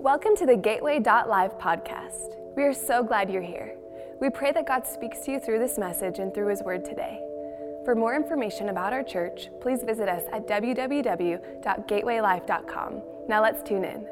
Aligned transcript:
Welcome 0.00 0.36
to 0.36 0.46
the 0.46 0.56
Gateway 0.56 1.00
Life 1.00 1.58
podcast. 1.58 2.36
We 2.56 2.62
are 2.62 2.72
so 2.72 3.02
glad 3.02 3.28
you're 3.28 3.42
here. 3.42 3.74
We 4.20 4.30
pray 4.30 4.52
that 4.52 4.64
God 4.64 4.86
speaks 4.86 5.18
to 5.24 5.32
you 5.32 5.40
through 5.40 5.58
this 5.58 5.76
message 5.76 6.20
and 6.20 6.32
through 6.32 6.50
His 6.50 6.62
Word 6.62 6.84
today. 6.84 7.20
For 7.84 7.96
more 7.96 8.14
information 8.14 8.68
about 8.68 8.92
our 8.92 9.02
church, 9.02 9.48
please 9.60 9.82
visit 9.82 10.08
us 10.08 10.22
at 10.32 10.46
www.gatewaylife.com. 10.46 13.02
Now 13.28 13.42
let's 13.42 13.68
tune 13.68 13.84
in. 13.84 14.06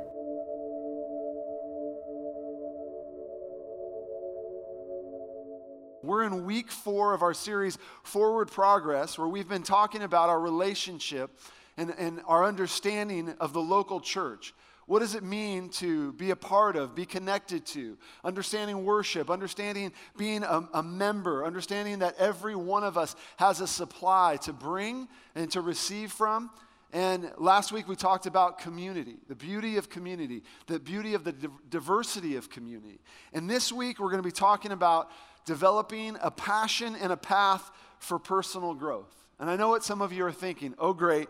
We're 6.02 6.24
in 6.24 6.44
week 6.44 6.72
four 6.72 7.14
of 7.14 7.22
our 7.22 7.32
series, 7.32 7.78
Forward 8.02 8.50
Progress, 8.50 9.16
where 9.16 9.28
we've 9.28 9.48
been 9.48 9.62
talking 9.62 10.02
about 10.02 10.30
our 10.30 10.40
relationship 10.40 11.30
and, 11.76 11.94
and 11.96 12.22
our 12.26 12.44
understanding 12.44 13.36
of 13.38 13.52
the 13.52 13.62
local 13.62 14.00
church. 14.00 14.52
What 14.86 15.00
does 15.00 15.16
it 15.16 15.24
mean 15.24 15.68
to 15.70 16.12
be 16.12 16.30
a 16.30 16.36
part 16.36 16.76
of, 16.76 16.94
be 16.94 17.06
connected 17.06 17.66
to? 17.66 17.98
Understanding 18.24 18.84
worship, 18.84 19.30
understanding 19.30 19.92
being 20.16 20.44
a, 20.44 20.68
a, 20.72 20.82
member, 20.82 21.44
understanding 21.44 21.98
that 21.98 22.14
every 22.18 22.54
one 22.54 22.84
of 22.84 22.96
us 22.96 23.16
has 23.36 23.60
a 23.60 23.66
supply 23.66 24.38
to 24.42 24.52
bring 24.52 25.08
and 25.34 25.50
to 25.50 25.60
receive 25.60 26.12
from. 26.12 26.50
And 26.92 27.32
last 27.36 27.72
week 27.72 27.88
we 27.88 27.96
talked 27.96 28.26
about 28.26 28.58
community, 28.58 29.16
the 29.26 29.34
beauty 29.34 29.76
of 29.76 29.90
community, 29.90 30.44
the 30.68 30.78
beauty 30.78 31.14
of 31.14 31.24
the 31.24 31.34
diversity 31.68 32.36
of 32.36 32.48
community. 32.48 33.00
And 33.32 33.50
this 33.50 33.72
week 33.72 33.98
we're 33.98 34.10
going 34.10 34.22
to 34.22 34.26
be 34.26 34.30
talking 34.30 34.70
about 34.70 35.10
developing 35.44 36.16
a 36.22 36.30
passion 36.30 36.94
and 36.94 37.12
a 37.12 37.16
path 37.16 37.72
for 37.98 38.20
personal 38.20 38.72
growth. 38.72 39.12
And 39.40 39.50
I 39.50 39.56
know 39.56 39.68
what 39.68 39.82
some 39.82 40.00
of 40.00 40.12
you 40.12 40.24
are 40.24 40.32
thinking 40.32 40.74
oh, 40.78 40.92
great 40.92 41.28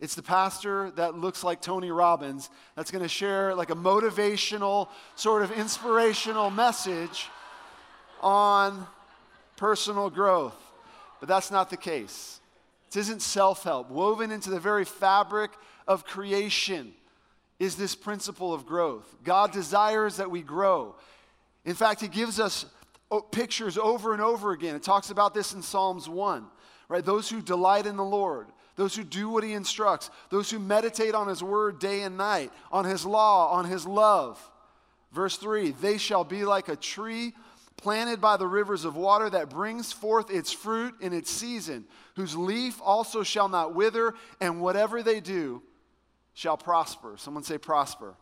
it's 0.00 0.14
the 0.14 0.22
pastor 0.22 0.90
that 0.92 1.16
looks 1.16 1.44
like 1.44 1.62
Tony 1.62 1.90
Robbins 1.90 2.50
that's 2.74 2.90
going 2.90 3.02
to 3.02 3.08
share 3.08 3.54
like 3.54 3.70
a 3.70 3.76
motivational, 3.76 4.88
sort 5.14 5.42
of 5.42 5.52
inspirational 5.52 6.50
message 6.50 7.28
on 8.20 8.86
personal 9.56 10.10
growth. 10.10 10.56
But 11.20 11.28
that's 11.28 11.50
not 11.50 11.70
the 11.70 11.76
case. 11.76 12.40
This 12.90 13.06
isn't 13.06 13.22
self 13.22 13.62
help. 13.62 13.90
Woven 13.90 14.30
into 14.30 14.50
the 14.50 14.60
very 14.60 14.84
fabric 14.84 15.52
of 15.86 16.04
creation 16.04 16.92
is 17.58 17.76
this 17.76 17.94
principle 17.94 18.52
of 18.52 18.66
growth. 18.66 19.06
God 19.22 19.52
desires 19.52 20.16
that 20.16 20.30
we 20.30 20.42
grow. 20.42 20.96
In 21.64 21.74
fact, 21.74 22.00
He 22.00 22.08
gives 22.08 22.40
us 22.40 22.66
oh, 23.10 23.20
pictures 23.20 23.78
over 23.78 24.12
and 24.12 24.20
over 24.20 24.52
again. 24.52 24.74
It 24.74 24.82
talks 24.82 25.10
about 25.10 25.34
this 25.34 25.54
in 25.54 25.62
Psalms 25.62 26.08
1, 26.08 26.44
right? 26.88 27.04
Those 27.04 27.30
who 27.30 27.40
delight 27.40 27.86
in 27.86 27.96
the 27.96 28.04
Lord 28.04 28.48
those 28.76 28.96
who 28.96 29.04
do 29.04 29.28
what 29.28 29.44
he 29.44 29.52
instructs, 29.52 30.10
those 30.30 30.50
who 30.50 30.58
meditate 30.58 31.14
on 31.14 31.28
his 31.28 31.42
word 31.42 31.78
day 31.78 32.02
and 32.02 32.16
night, 32.16 32.50
on 32.72 32.84
his 32.84 33.06
law, 33.06 33.52
on 33.52 33.64
his 33.64 33.86
love. 33.86 34.38
Verse 35.12 35.36
3 35.36 35.70
They 35.72 35.98
shall 35.98 36.24
be 36.24 36.44
like 36.44 36.68
a 36.68 36.76
tree 36.76 37.32
planted 37.76 38.20
by 38.20 38.36
the 38.36 38.46
rivers 38.46 38.84
of 38.84 38.96
water 38.96 39.28
that 39.30 39.50
brings 39.50 39.92
forth 39.92 40.30
its 40.30 40.52
fruit 40.52 40.94
in 41.00 41.12
its 41.12 41.30
season, 41.30 41.84
whose 42.16 42.36
leaf 42.36 42.80
also 42.82 43.22
shall 43.22 43.48
not 43.48 43.74
wither, 43.74 44.14
and 44.40 44.60
whatever 44.60 45.02
they 45.02 45.20
do 45.20 45.62
shall 46.34 46.56
prosper. 46.56 47.14
Someone 47.16 47.42
say, 47.42 47.58
prosper. 47.58 48.14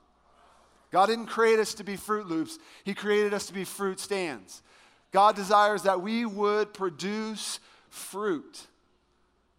God 0.90 1.06
didn't 1.06 1.26
create 1.26 1.58
us 1.58 1.74
to 1.74 1.84
be 1.84 1.96
Fruit 1.96 2.26
Loops, 2.26 2.58
He 2.84 2.94
created 2.94 3.32
us 3.32 3.46
to 3.46 3.54
be 3.54 3.64
fruit 3.64 3.98
stands. 3.98 4.62
God 5.10 5.36
desires 5.36 5.82
that 5.82 6.00
we 6.00 6.24
would 6.24 6.72
produce 6.72 7.60
fruit. 7.88 8.66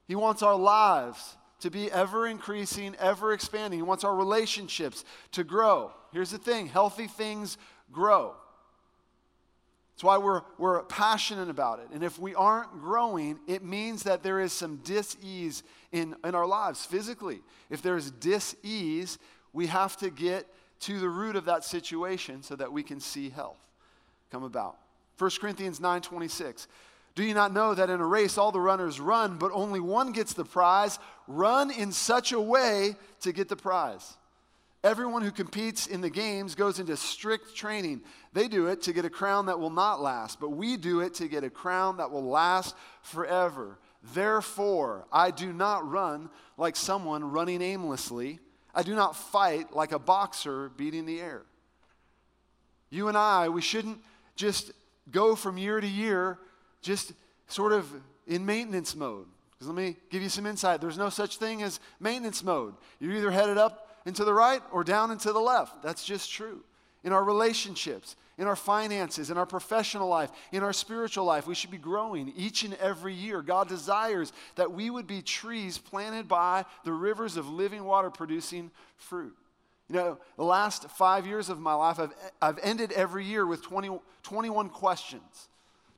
He 0.07 0.15
wants 0.15 0.41
our 0.43 0.55
lives 0.55 1.37
to 1.61 1.69
be 1.69 1.89
ever 1.91 2.27
increasing, 2.27 2.95
ever 2.99 3.31
expanding. 3.31 3.79
He 3.79 3.83
wants 3.83 4.03
our 4.03 4.15
relationships 4.15 5.05
to 5.31 5.43
grow. 5.43 5.91
Here's 6.11 6.31
the 6.31 6.37
thing 6.37 6.67
healthy 6.67 7.07
things 7.07 7.57
grow. 7.91 8.35
That's 9.93 10.03
why 10.03 10.17
we're, 10.17 10.41
we're 10.57 10.83
passionate 10.83 11.49
about 11.49 11.79
it. 11.79 11.87
And 11.93 12.03
if 12.03 12.17
we 12.17 12.33
aren't 12.33 12.81
growing, 12.81 13.39
it 13.47 13.63
means 13.63 14.03
that 14.03 14.23
there 14.23 14.39
is 14.39 14.51
some 14.51 14.77
dis 14.77 15.15
ease 15.21 15.63
in, 15.91 16.15
in 16.25 16.33
our 16.35 16.47
lives 16.47 16.85
physically. 16.85 17.41
If 17.69 17.81
there's 17.81 18.09
dis 18.09 18.55
ease, 18.63 19.19
we 19.53 19.67
have 19.67 19.95
to 19.97 20.09
get 20.09 20.47
to 20.81 20.99
the 20.99 21.09
root 21.09 21.35
of 21.35 21.45
that 21.45 21.63
situation 21.63 22.41
so 22.41 22.55
that 22.55 22.73
we 22.73 22.83
can 22.83 22.99
see 22.99 23.29
health 23.29 23.59
come 24.31 24.43
about. 24.43 24.77
1 25.19 25.29
Corinthians 25.39 25.79
9 25.79 26.01
26. 26.01 26.67
Do 27.15 27.23
you 27.23 27.33
not 27.33 27.53
know 27.53 27.75
that 27.75 27.89
in 27.89 27.99
a 27.99 28.05
race 28.05 28.37
all 28.37 28.51
the 28.51 28.59
runners 28.59 28.99
run, 28.99 29.37
but 29.37 29.51
only 29.53 29.79
one 29.79 30.11
gets 30.11 30.33
the 30.33 30.45
prize? 30.45 30.97
Run 31.27 31.69
in 31.69 31.91
such 31.91 32.31
a 32.31 32.41
way 32.41 32.95
to 33.21 33.31
get 33.31 33.49
the 33.49 33.55
prize. 33.55 34.17
Everyone 34.83 35.21
who 35.21 35.31
competes 35.31 35.87
in 35.87 36.01
the 36.01 36.09
games 36.09 36.55
goes 36.55 36.79
into 36.79 36.97
strict 36.97 37.55
training. 37.55 38.01
They 38.33 38.47
do 38.47 38.67
it 38.67 38.81
to 38.83 38.93
get 38.93 39.05
a 39.05 39.09
crown 39.09 39.45
that 39.45 39.59
will 39.59 39.69
not 39.69 40.01
last, 40.01 40.41
but 40.41 40.49
we 40.49 40.75
do 40.75 40.99
it 40.99 41.13
to 41.15 41.27
get 41.27 41.43
a 41.43 41.49
crown 41.49 41.97
that 41.97 42.11
will 42.11 42.25
last 42.25 42.75
forever. 43.01 43.77
Therefore, 44.13 45.05
I 45.11 45.31
do 45.31 45.53
not 45.53 45.89
run 45.89 46.29
like 46.57 46.75
someone 46.75 47.31
running 47.31 47.61
aimlessly. 47.61 48.39
I 48.75 48.83
do 48.83 48.95
not 48.95 49.15
fight 49.15 49.73
like 49.73 49.93
a 49.93 49.99
boxer 49.99 50.69
beating 50.75 51.05
the 51.05 51.21
air. 51.21 51.43
You 52.89 53.07
and 53.07 53.17
I, 53.17 53.49
we 53.49 53.61
shouldn't 53.61 53.99
just 54.35 54.71
go 55.09 55.35
from 55.35 55.57
year 55.57 55.79
to 55.79 55.87
year 55.87 56.39
just 56.83 57.13
sort 57.47 57.73
of 57.73 57.89
in 58.27 58.45
maintenance 58.45 58.95
mode. 58.95 59.25
Because 59.51 59.67
let 59.67 59.75
me 59.75 59.95
give 60.09 60.21
you 60.21 60.29
some 60.29 60.45
insight. 60.45 60.81
There's 60.81 60.97
no 60.97 61.09
such 61.09 61.37
thing 61.37 61.63
as 61.63 61.79
maintenance 61.99 62.43
mode. 62.43 62.75
You're 62.99 63.13
either 63.13 63.31
headed 63.31 63.57
up 63.57 63.89
and 64.05 64.15
to 64.15 64.25
the 64.25 64.33
right 64.33 64.61
or 64.71 64.83
down 64.83 65.11
and 65.11 65.19
to 65.21 65.31
the 65.31 65.39
left. 65.39 65.81
That's 65.81 66.03
just 66.03 66.31
true. 66.31 66.63
In 67.03 67.11
our 67.11 67.23
relationships, 67.23 68.15
in 68.37 68.47
our 68.47 68.55
finances, 68.55 69.29
in 69.29 69.37
our 69.37 69.45
professional 69.45 70.07
life, 70.07 70.31
in 70.51 70.63
our 70.63 70.73
spiritual 70.73 71.25
life, 71.25 71.47
we 71.47 71.55
should 71.55 71.71
be 71.71 71.77
growing 71.77 72.33
each 72.35 72.63
and 72.63 72.73
every 72.75 73.13
year. 73.13 73.41
God 73.41 73.67
desires 73.67 74.33
that 74.55 74.71
we 74.71 74.89
would 74.89 75.05
be 75.05 75.21
trees 75.21 75.77
planted 75.77 76.27
by 76.27 76.65
the 76.83 76.91
rivers 76.91 77.37
of 77.37 77.49
living 77.49 77.83
water 77.83 78.09
producing 78.09 78.71
fruit. 78.97 79.35
You 79.89 79.95
know, 79.95 80.17
the 80.37 80.43
last 80.43 80.89
five 80.89 81.27
years 81.27 81.49
of 81.49 81.59
my 81.59 81.73
life, 81.73 81.99
I've, 81.99 82.13
I've 82.41 82.59
ended 82.63 82.91
every 82.93 83.25
year 83.25 83.45
with 83.45 83.61
20, 83.61 83.99
21 84.23 84.69
questions. 84.69 85.49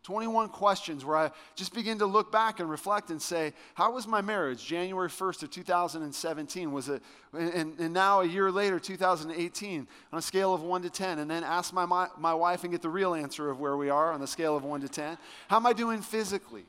21 0.05 0.49
questions 0.49 1.03
where 1.03 1.17
I 1.17 1.31
just 1.55 1.73
begin 1.73 1.97
to 1.97 2.05
look 2.05 2.31
back 2.31 2.59
and 2.59 2.69
reflect 2.69 3.09
and 3.09 3.19
say, 3.19 3.53
how 3.73 3.91
was 3.91 4.05
my 4.05 4.21
marriage 4.21 4.63
January 4.63 5.09
1st 5.09 5.41
of 5.41 5.49
2017? 5.49 6.71
Was 6.71 6.89
it, 6.89 7.01
and, 7.33 7.79
and 7.79 7.91
now 7.91 8.21
a 8.21 8.25
year 8.25 8.51
later, 8.51 8.79
2018, 8.79 9.87
on 10.13 10.19
a 10.19 10.21
scale 10.21 10.53
of 10.53 10.61
1 10.61 10.83
to 10.83 10.91
10, 10.91 11.17
and 11.17 11.29
then 11.29 11.43
ask 11.43 11.73
my, 11.73 11.87
my, 11.87 12.07
my 12.19 12.35
wife 12.35 12.63
and 12.63 12.71
get 12.71 12.83
the 12.83 12.89
real 12.89 13.15
answer 13.15 13.49
of 13.49 13.59
where 13.59 13.75
we 13.77 13.89
are 13.89 14.13
on 14.13 14.21
the 14.21 14.27
scale 14.27 14.55
of 14.55 14.63
1 14.63 14.81
to 14.81 14.87
10. 14.87 15.17
How 15.47 15.55
am 15.55 15.65
I 15.65 15.73
doing 15.73 16.03
physically? 16.03 16.65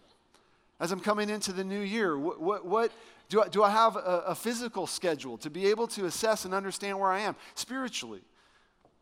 As 0.80 0.90
I'm 0.90 1.00
coming 1.00 1.28
into 1.28 1.52
the 1.52 1.64
new 1.64 1.80
year, 1.80 2.16
what, 2.16 2.40
what, 2.40 2.64
what 2.64 2.92
do, 3.28 3.42
I, 3.42 3.48
do 3.48 3.62
I 3.62 3.68
have 3.68 3.96
a, 3.96 4.22
a 4.28 4.34
physical 4.34 4.86
schedule 4.86 5.36
to 5.38 5.50
be 5.50 5.66
able 5.66 5.88
to 5.88 6.06
assess 6.06 6.46
and 6.46 6.54
understand 6.54 6.98
where 6.98 7.12
I 7.12 7.20
am 7.20 7.36
spiritually, 7.54 8.22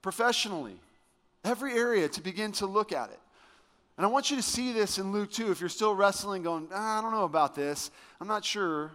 professionally, 0.02 0.74
every 1.44 1.74
area 1.74 2.08
to 2.08 2.20
begin 2.20 2.50
to 2.52 2.66
look 2.66 2.90
at 2.90 3.10
it? 3.10 3.20
And 3.96 4.04
I 4.04 4.08
want 4.08 4.30
you 4.30 4.36
to 4.36 4.42
see 4.42 4.72
this 4.72 4.98
in 4.98 5.12
Luke 5.12 5.30
2 5.30 5.50
if 5.50 5.60
you're 5.60 5.68
still 5.68 5.94
wrestling, 5.94 6.42
going, 6.42 6.68
ah, 6.72 6.98
I 6.98 7.02
don't 7.02 7.12
know 7.12 7.24
about 7.24 7.54
this. 7.54 7.90
I'm 8.20 8.26
not 8.26 8.44
sure. 8.44 8.90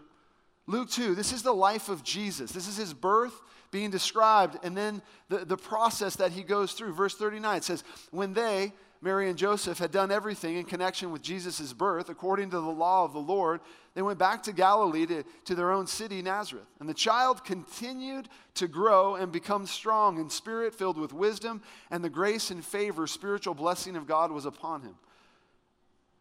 Luke 0.68 0.90
2, 0.90 1.16
this 1.16 1.32
is 1.32 1.42
the 1.42 1.54
life 1.54 1.90
of 1.90 2.04
Jesus. 2.04 2.52
This 2.52 2.68
is 2.68 2.78
his 2.78 2.94
birth 2.94 3.34
being 3.72 3.92
described, 3.92 4.58
and 4.64 4.76
then 4.76 5.02
the, 5.30 5.46
the 5.46 5.58
process 5.58 6.16
that 6.18 6.32
he 6.32 6.44
goes 6.44 6.74
through. 6.74 6.94
Verse 6.94 7.16
39 7.16 7.62
says, 7.62 7.84
When 8.12 8.34
they, 8.34 8.74
Mary 9.02 9.30
and 9.30 9.38
Joseph, 9.38 9.78
had 9.78 9.92
done 9.92 10.12
everything 10.12 10.58
in 10.58 10.66
connection 10.66 11.12
with 11.12 11.22
Jesus' 11.22 11.72
birth, 11.72 12.10
according 12.10 12.50
to 12.50 12.60
the 12.60 12.70
law 12.70 13.06
of 13.06 13.14
the 13.14 13.20
Lord, 13.20 13.62
they 13.94 14.02
went 14.02 14.20
back 14.20 14.44
to 14.44 14.52
Galilee 14.52 15.06
to, 15.06 15.24
to 15.46 15.56
their 15.56 15.72
own 15.72 15.88
city, 15.88 16.22
Nazareth. 16.22 16.68
And 16.82 16.90
the 16.90 16.94
child 16.94 17.46
continued 17.46 18.28
to 18.56 18.68
grow 18.68 19.16
and 19.16 19.32
become 19.32 19.66
strong 19.66 20.20
in 20.20 20.30
spirit, 20.30 20.76
filled 20.76 20.98
with 20.98 21.14
wisdom, 21.14 21.62
and 21.90 22.04
the 22.04 22.10
grace 22.10 22.52
and 22.52 22.64
favor, 22.64 23.08
spiritual 23.08 23.54
blessing 23.54 23.96
of 23.96 24.06
God 24.06 24.32
was 24.32 24.46
upon 24.46 24.82
him. 24.82 24.96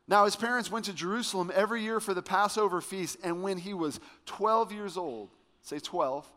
Now, 0.06 0.24
his 0.24 0.36
parents 0.36 0.70
went 0.70 0.84
to 0.86 0.92
Jerusalem 0.92 1.50
every 1.54 1.82
year 1.82 1.98
for 2.00 2.14
the 2.14 2.22
Passover 2.22 2.80
feast, 2.80 3.18
and 3.24 3.42
when 3.42 3.58
he 3.58 3.74
was 3.74 3.98
12 4.26 4.72
years 4.72 4.96
old, 4.96 5.30
say 5.62 5.80
12, 5.80 6.30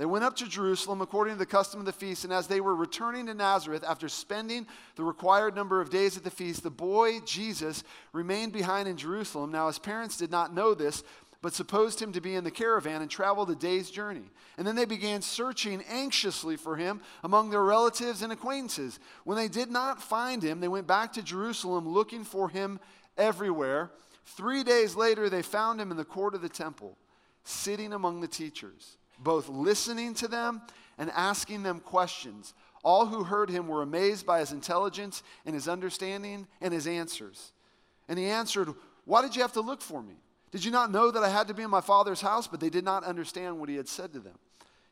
they 0.00 0.06
went 0.06 0.24
up 0.24 0.34
to 0.36 0.48
Jerusalem 0.48 1.02
according 1.02 1.34
to 1.34 1.38
the 1.38 1.44
custom 1.44 1.78
of 1.78 1.84
the 1.84 1.92
feast, 1.92 2.24
and 2.24 2.32
as 2.32 2.46
they 2.46 2.62
were 2.62 2.74
returning 2.74 3.26
to 3.26 3.34
Nazareth 3.34 3.84
after 3.86 4.08
spending 4.08 4.66
the 4.96 5.04
required 5.04 5.54
number 5.54 5.78
of 5.82 5.90
days 5.90 6.16
at 6.16 6.24
the 6.24 6.30
feast, 6.30 6.62
the 6.62 6.70
boy 6.70 7.20
Jesus 7.20 7.84
remained 8.14 8.54
behind 8.54 8.88
in 8.88 8.96
Jerusalem. 8.96 9.52
Now, 9.52 9.66
his 9.66 9.78
parents 9.78 10.16
did 10.16 10.30
not 10.30 10.54
know 10.54 10.72
this, 10.72 11.04
but 11.42 11.52
supposed 11.52 12.00
him 12.00 12.12
to 12.12 12.20
be 12.22 12.34
in 12.34 12.44
the 12.44 12.50
caravan 12.50 13.02
and 13.02 13.10
traveled 13.10 13.50
a 13.50 13.54
day's 13.54 13.90
journey. 13.90 14.30
And 14.56 14.66
then 14.66 14.74
they 14.74 14.86
began 14.86 15.20
searching 15.20 15.84
anxiously 15.86 16.56
for 16.56 16.76
him 16.76 17.02
among 17.22 17.50
their 17.50 17.62
relatives 17.62 18.22
and 18.22 18.32
acquaintances. 18.32 18.98
When 19.24 19.36
they 19.36 19.48
did 19.48 19.70
not 19.70 20.02
find 20.02 20.42
him, 20.42 20.60
they 20.60 20.68
went 20.68 20.86
back 20.86 21.12
to 21.12 21.22
Jerusalem 21.22 21.86
looking 21.86 22.24
for 22.24 22.48
him 22.48 22.80
everywhere. 23.18 23.90
Three 24.24 24.64
days 24.64 24.96
later, 24.96 25.28
they 25.28 25.42
found 25.42 25.78
him 25.78 25.90
in 25.90 25.98
the 25.98 26.06
court 26.06 26.34
of 26.34 26.40
the 26.40 26.48
temple, 26.48 26.96
sitting 27.44 27.92
among 27.92 28.22
the 28.22 28.28
teachers 28.28 28.96
both 29.22 29.48
listening 29.48 30.14
to 30.14 30.28
them 30.28 30.62
and 30.98 31.10
asking 31.10 31.62
them 31.62 31.80
questions. 31.80 32.54
All 32.82 33.06
who 33.06 33.24
heard 33.24 33.50
him 33.50 33.68
were 33.68 33.82
amazed 33.82 34.26
by 34.26 34.40
his 34.40 34.52
intelligence 34.52 35.22
and 35.44 35.54
his 35.54 35.68
understanding 35.68 36.46
and 36.60 36.72
his 36.72 36.86
answers. 36.86 37.52
And 38.08 38.18
he 38.18 38.26
answered, 38.26 38.68
Why 39.04 39.22
did 39.22 39.36
you 39.36 39.42
have 39.42 39.52
to 39.52 39.60
look 39.60 39.82
for 39.82 40.02
me? 40.02 40.14
Did 40.50 40.64
you 40.64 40.70
not 40.70 40.90
know 40.90 41.10
that 41.10 41.22
I 41.22 41.28
had 41.28 41.48
to 41.48 41.54
be 41.54 41.62
in 41.62 41.70
my 41.70 41.80
father's 41.80 42.20
house? 42.20 42.46
But 42.46 42.60
they 42.60 42.70
did 42.70 42.84
not 42.84 43.04
understand 43.04 43.58
what 43.58 43.68
he 43.68 43.76
had 43.76 43.88
said 43.88 44.12
to 44.14 44.18
them. 44.18 44.38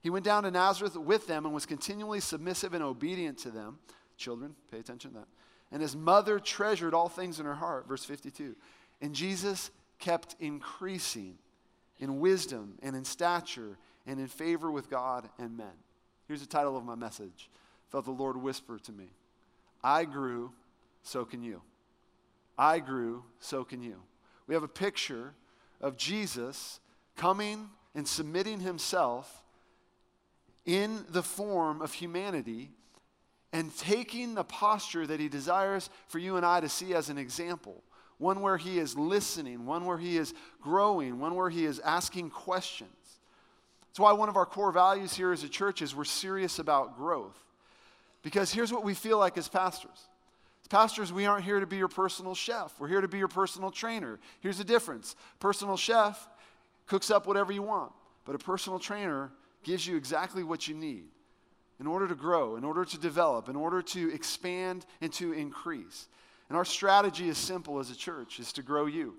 He 0.01 0.11
went 0.11 0.25
down 0.25 0.45
to 0.45 0.51
Nazareth 0.51 0.97
with 0.97 1.27
them 1.27 1.45
and 1.45 1.55
was 1.55 1.67
continually 1.67 2.21
submissive 2.21 2.75
and 2.75 2.85
obedient 2.85 3.39
to 3.39 3.51
them. 3.51 3.79
Children, 4.17 4.55
pay 4.71 4.79
attention 4.79 5.13
to 5.13 5.19
that. 5.19 5.29
And 5.73 5.83
his 5.83 5.97
mother 5.97 6.39
treasured 6.39 6.95
all 6.95 7.09
things 7.09 7.41
in 7.41 7.47
her 7.47 7.55
heart. 7.55 7.89
Verse 7.89 8.05
52. 8.05 8.55
And 9.01 9.15
Jesus 9.15 9.71
kept 9.99 10.37
increasing 10.41 11.39
in 11.99 12.21
wisdom 12.21 12.75
and 12.83 12.95
in 12.95 13.05
stature 13.05 13.77
and 14.09 14.19
in 14.19 14.27
favor 14.27 14.71
with 14.71 14.89
God 14.91 15.29
and 15.39 15.57
men. 15.57 15.67
Here's 16.27 16.41
the 16.41 16.47
title 16.47 16.77
of 16.77 16.85
my 16.85 16.95
message. 16.95 17.51
Felt 17.91 18.07
the 18.07 18.11
Lord 18.11 18.37
whisper 18.37 18.79
to 18.81 18.93
me 18.93 19.11
I 19.85 20.05
grew, 20.05 20.51
so 21.03 21.25
can 21.25 21.43
you. 21.43 21.61
I 22.59 22.81
grew, 22.81 23.23
so 23.39 23.63
can 23.63 23.83
you. 23.83 23.97
We 24.49 24.55
have 24.55 24.65
a 24.65 24.69
picture 24.69 25.35
of 25.81 25.97
Jesus 25.97 26.81
coming 27.17 27.69
and 27.95 28.09
submitting 28.09 28.61
himself 28.61 29.45
in 30.65 31.05
the 31.11 31.23
form 31.23 31.81
of 31.81 31.93
humanity 31.93 32.71
and 33.53 33.75
taking 33.77 34.35
the 34.35 34.45
posture 34.45 35.07
that 35.07 35.21
he 35.21 35.29
desires 35.29 35.89
for 36.09 36.19
you 36.19 36.37
and 36.37 36.45
I 36.45 36.61
to 36.61 36.69
see 36.69 36.95
as 36.95 37.09
an 37.11 37.19
example. 37.19 37.83
One 38.19 38.41
where 38.41 38.57
he 38.57 38.79
is 38.79 38.97
listening, 38.97 39.65
one 39.65 39.85
where 39.85 39.99
he 39.99 40.17
is 40.17 40.35
growing, 40.61 41.21
one 41.21 41.37
where 41.37 41.51
he 41.51 41.65
is 41.65 41.79
asking 41.81 42.31
questions. 42.31 42.91
That's 43.89 44.01
why 44.01 44.13
one 44.13 44.29
of 44.29 44.37
our 44.37 44.47
core 44.47 44.73
values 44.73 45.15
here 45.15 45.33
as 45.33 45.43
a 45.43 45.49
church 45.49 45.83
is 45.83 45.95
we're 45.95 46.05
serious 46.05 46.59
about 46.59 46.97
growth. 46.97 47.39
Because 48.23 48.53
here's 48.53 48.73
what 48.73 48.85
we 48.85 48.95
feel 48.95 49.19
like 49.19 49.39
as 49.39 49.49
pastors. 49.49 50.09
As 50.63 50.69
pastors, 50.69 51.13
we 51.13 51.27
aren't 51.27 51.45
here 51.45 51.61
to 51.61 51.67
be 51.67 51.77
your 51.77 51.89
personal 51.89 52.35
chef. 52.35 52.75
We're 52.79 52.89
here 52.89 53.01
to 53.01 53.09
be 53.09 53.19
your 53.19 53.29
personal 53.29 53.71
trainer. 53.71 54.19
Here's 54.41 54.59
the 54.59 54.65
difference. 54.65 55.17
Personal 55.41 55.77
chef 55.77 56.29
cooks 56.87 57.11
up 57.11 57.27
whatever 57.27 57.53
you 57.53 57.63
want, 57.63 57.93
but 58.25 58.35
a 58.35 58.39
personal 58.39 58.79
trainer 58.79 59.31
gives 59.63 59.87
you 59.87 59.97
exactly 59.97 60.43
what 60.43 60.69
you 60.69 60.75
need 60.75 61.05
in 61.81 61.87
order 61.87 62.09
to 62.09 62.15
grow, 62.15 62.57
in 62.57 62.65
order 62.65 62.85
to 62.85 62.99
develop, 62.99 63.49
in 63.49 63.57
order 63.57 63.81
to 63.83 64.13
expand 64.13 64.85
and 65.01 65.13
to 65.13 65.33
increase. 65.33 66.09
And 66.49 66.57
our 66.57 66.65
strategy 66.65 67.29
is 67.29 67.39
simple 67.39 67.79
as 67.79 67.91
a 67.91 67.97
church 67.97 68.41
is 68.41 68.53
to 68.55 68.63
grow 68.63 68.87
you. 68.87 69.15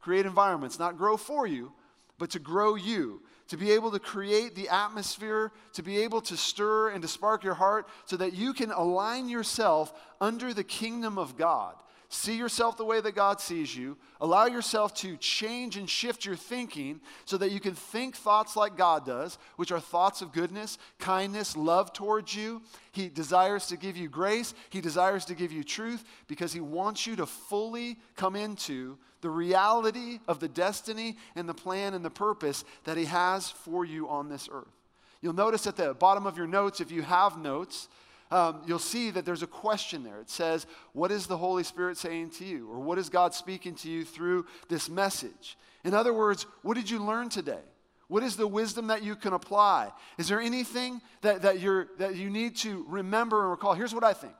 Create 0.00 0.26
environments, 0.26 0.78
not 0.78 0.96
grow 0.96 1.16
for 1.16 1.46
you, 1.46 1.72
but 2.20 2.30
to 2.30 2.38
grow 2.38 2.74
you, 2.76 3.22
to 3.48 3.56
be 3.56 3.72
able 3.72 3.90
to 3.90 3.98
create 3.98 4.54
the 4.54 4.68
atmosphere, 4.68 5.50
to 5.72 5.82
be 5.82 6.02
able 6.02 6.20
to 6.20 6.36
stir 6.36 6.90
and 6.90 7.00
to 7.02 7.08
spark 7.08 7.42
your 7.42 7.54
heart 7.54 7.88
so 8.04 8.16
that 8.18 8.34
you 8.34 8.52
can 8.52 8.70
align 8.70 9.28
yourself 9.28 9.92
under 10.20 10.54
the 10.54 10.62
kingdom 10.62 11.18
of 11.18 11.36
God. 11.36 11.74
See 12.12 12.36
yourself 12.36 12.76
the 12.76 12.84
way 12.84 13.00
that 13.00 13.14
God 13.14 13.40
sees 13.40 13.74
you. 13.74 13.96
Allow 14.20 14.46
yourself 14.46 14.92
to 14.96 15.16
change 15.16 15.76
and 15.76 15.88
shift 15.88 16.24
your 16.24 16.36
thinking 16.36 17.00
so 17.24 17.38
that 17.38 17.52
you 17.52 17.60
can 17.60 17.74
think 17.74 18.16
thoughts 18.16 18.54
like 18.54 18.76
God 18.76 19.06
does, 19.06 19.38
which 19.56 19.72
are 19.72 19.80
thoughts 19.80 20.20
of 20.20 20.32
goodness, 20.32 20.76
kindness, 20.98 21.56
love 21.56 21.92
towards 21.92 22.34
you. 22.34 22.62
He 22.92 23.08
desires 23.08 23.66
to 23.68 23.76
give 23.76 23.96
you 23.96 24.08
grace, 24.08 24.54
He 24.68 24.80
desires 24.80 25.24
to 25.26 25.34
give 25.34 25.52
you 25.52 25.64
truth 25.64 26.04
because 26.26 26.52
He 26.52 26.60
wants 26.60 27.06
you 27.06 27.16
to 27.16 27.26
fully 27.26 27.96
come 28.16 28.36
into 28.36 28.98
the 29.20 29.30
reality 29.30 30.20
of 30.26 30.40
the 30.40 30.48
destiny 30.48 31.16
and 31.34 31.48
the 31.48 31.54
plan 31.54 31.94
and 31.94 32.04
the 32.04 32.10
purpose 32.10 32.64
that 32.84 32.96
He 32.96 33.04
has 33.06 33.50
for 33.50 33.84
you 33.84 34.08
on 34.08 34.28
this 34.28 34.48
earth. 34.50 34.66
You'll 35.20 35.34
notice 35.34 35.66
at 35.66 35.76
the 35.76 35.94
bottom 35.94 36.26
of 36.26 36.36
your 36.36 36.46
notes, 36.46 36.80
if 36.80 36.90
you 36.90 37.02
have 37.02 37.38
notes, 37.38 37.88
um, 38.30 38.62
you'll 38.66 38.78
see 38.78 39.10
that 39.10 39.24
there's 39.24 39.42
a 39.42 39.48
question 39.48 40.04
there. 40.04 40.20
It 40.20 40.30
says, 40.30 40.66
What 40.92 41.10
is 41.10 41.26
the 41.26 41.36
Holy 41.36 41.64
Spirit 41.64 41.98
saying 41.98 42.30
to 42.30 42.44
you? 42.44 42.70
Or 42.70 42.78
what 42.78 42.98
is 42.98 43.08
God 43.08 43.34
speaking 43.34 43.74
to 43.76 43.90
you 43.90 44.04
through 44.04 44.46
this 44.68 44.88
message? 44.88 45.58
In 45.84 45.94
other 45.94 46.14
words, 46.14 46.46
what 46.62 46.74
did 46.74 46.88
you 46.88 47.04
learn 47.04 47.28
today? 47.28 47.62
What 48.08 48.22
is 48.22 48.36
the 48.36 48.46
wisdom 48.46 48.88
that 48.88 49.02
you 49.02 49.14
can 49.14 49.32
apply? 49.32 49.92
Is 50.18 50.28
there 50.28 50.40
anything 50.40 51.00
that, 51.22 51.42
that, 51.42 51.60
you're, 51.60 51.88
that 51.98 52.16
you 52.16 52.28
need 52.28 52.56
to 52.56 52.84
remember 52.88 53.42
and 53.42 53.50
recall? 53.50 53.74
Here's 53.74 53.94
what 53.94 54.04
I 54.04 54.12
think. 54.12 54.32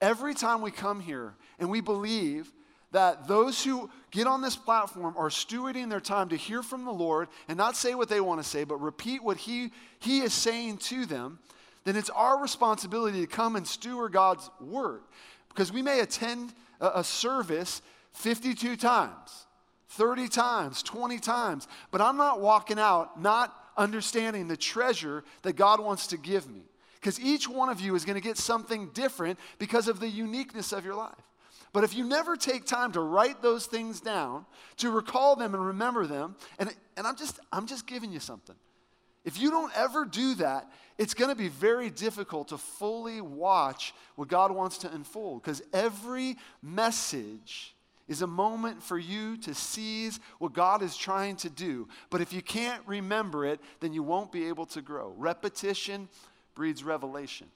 Every 0.00 0.34
time 0.34 0.60
we 0.60 0.70
come 0.70 1.00
here 1.00 1.34
and 1.58 1.70
we 1.70 1.80
believe 1.80 2.52
that 2.94 3.26
those 3.26 3.64
who 3.64 3.90
get 4.12 4.28
on 4.28 4.40
this 4.40 4.54
platform 4.54 5.14
are 5.18 5.28
stewarding 5.28 5.90
their 5.90 5.98
time 5.98 6.28
to 6.28 6.36
hear 6.36 6.62
from 6.62 6.84
the 6.84 6.92
Lord 6.92 7.26
and 7.48 7.58
not 7.58 7.74
say 7.74 7.96
what 7.96 8.08
they 8.08 8.20
want 8.20 8.40
to 8.40 8.48
say, 8.48 8.62
but 8.62 8.80
repeat 8.80 9.20
what 9.20 9.36
He, 9.36 9.72
he 9.98 10.20
is 10.20 10.32
saying 10.32 10.76
to 10.78 11.04
them, 11.04 11.40
then 11.82 11.96
it's 11.96 12.08
our 12.10 12.40
responsibility 12.40 13.20
to 13.20 13.26
come 13.26 13.56
and 13.56 13.66
steward 13.66 14.12
God's 14.12 14.48
word. 14.60 15.00
Because 15.48 15.72
we 15.72 15.82
may 15.82 16.00
attend 16.00 16.54
a, 16.80 17.00
a 17.00 17.04
service 17.04 17.82
52 18.12 18.76
times, 18.76 19.46
30 19.88 20.28
times, 20.28 20.80
20 20.84 21.18
times, 21.18 21.66
but 21.90 22.00
I'm 22.00 22.16
not 22.16 22.40
walking 22.40 22.78
out 22.78 23.20
not 23.20 23.52
understanding 23.76 24.46
the 24.46 24.56
treasure 24.56 25.24
that 25.42 25.54
God 25.56 25.80
wants 25.80 26.06
to 26.06 26.16
give 26.16 26.48
me. 26.48 26.62
Because 27.00 27.18
each 27.18 27.48
one 27.48 27.70
of 27.70 27.80
you 27.80 27.96
is 27.96 28.04
going 28.04 28.14
to 28.14 28.22
get 28.22 28.38
something 28.38 28.90
different 28.94 29.40
because 29.58 29.88
of 29.88 29.98
the 29.98 30.08
uniqueness 30.08 30.72
of 30.72 30.84
your 30.84 30.94
life. 30.94 31.12
But 31.74 31.82
if 31.82 31.92
you 31.92 32.04
never 32.04 32.36
take 32.36 32.66
time 32.66 32.92
to 32.92 33.00
write 33.00 33.42
those 33.42 33.66
things 33.66 34.00
down, 34.00 34.46
to 34.76 34.90
recall 34.90 35.34
them 35.34 35.54
and 35.54 35.66
remember 35.66 36.06
them, 36.06 36.36
and, 36.56 36.72
and 36.96 37.04
I'm, 37.04 37.16
just, 37.16 37.40
I'm 37.52 37.66
just 37.66 37.84
giving 37.84 38.12
you 38.12 38.20
something. 38.20 38.54
If 39.24 39.40
you 39.40 39.50
don't 39.50 39.76
ever 39.76 40.04
do 40.04 40.36
that, 40.36 40.70
it's 40.98 41.14
going 41.14 41.30
to 41.30 41.36
be 41.36 41.48
very 41.48 41.90
difficult 41.90 42.48
to 42.48 42.58
fully 42.58 43.20
watch 43.20 43.92
what 44.14 44.28
God 44.28 44.52
wants 44.52 44.78
to 44.78 44.94
unfold 44.94 45.42
because 45.42 45.62
every 45.72 46.36
message 46.62 47.74
is 48.06 48.22
a 48.22 48.26
moment 48.26 48.80
for 48.80 48.96
you 48.96 49.36
to 49.38 49.52
seize 49.52 50.20
what 50.38 50.52
God 50.52 50.80
is 50.80 50.96
trying 50.96 51.34
to 51.36 51.50
do. 51.50 51.88
But 52.08 52.20
if 52.20 52.32
you 52.32 52.40
can't 52.40 52.82
remember 52.86 53.44
it, 53.46 53.58
then 53.80 53.92
you 53.92 54.04
won't 54.04 54.30
be 54.30 54.46
able 54.46 54.66
to 54.66 54.80
grow. 54.80 55.12
Repetition 55.16 56.08
breeds 56.54 56.84
revelation. 56.84 57.48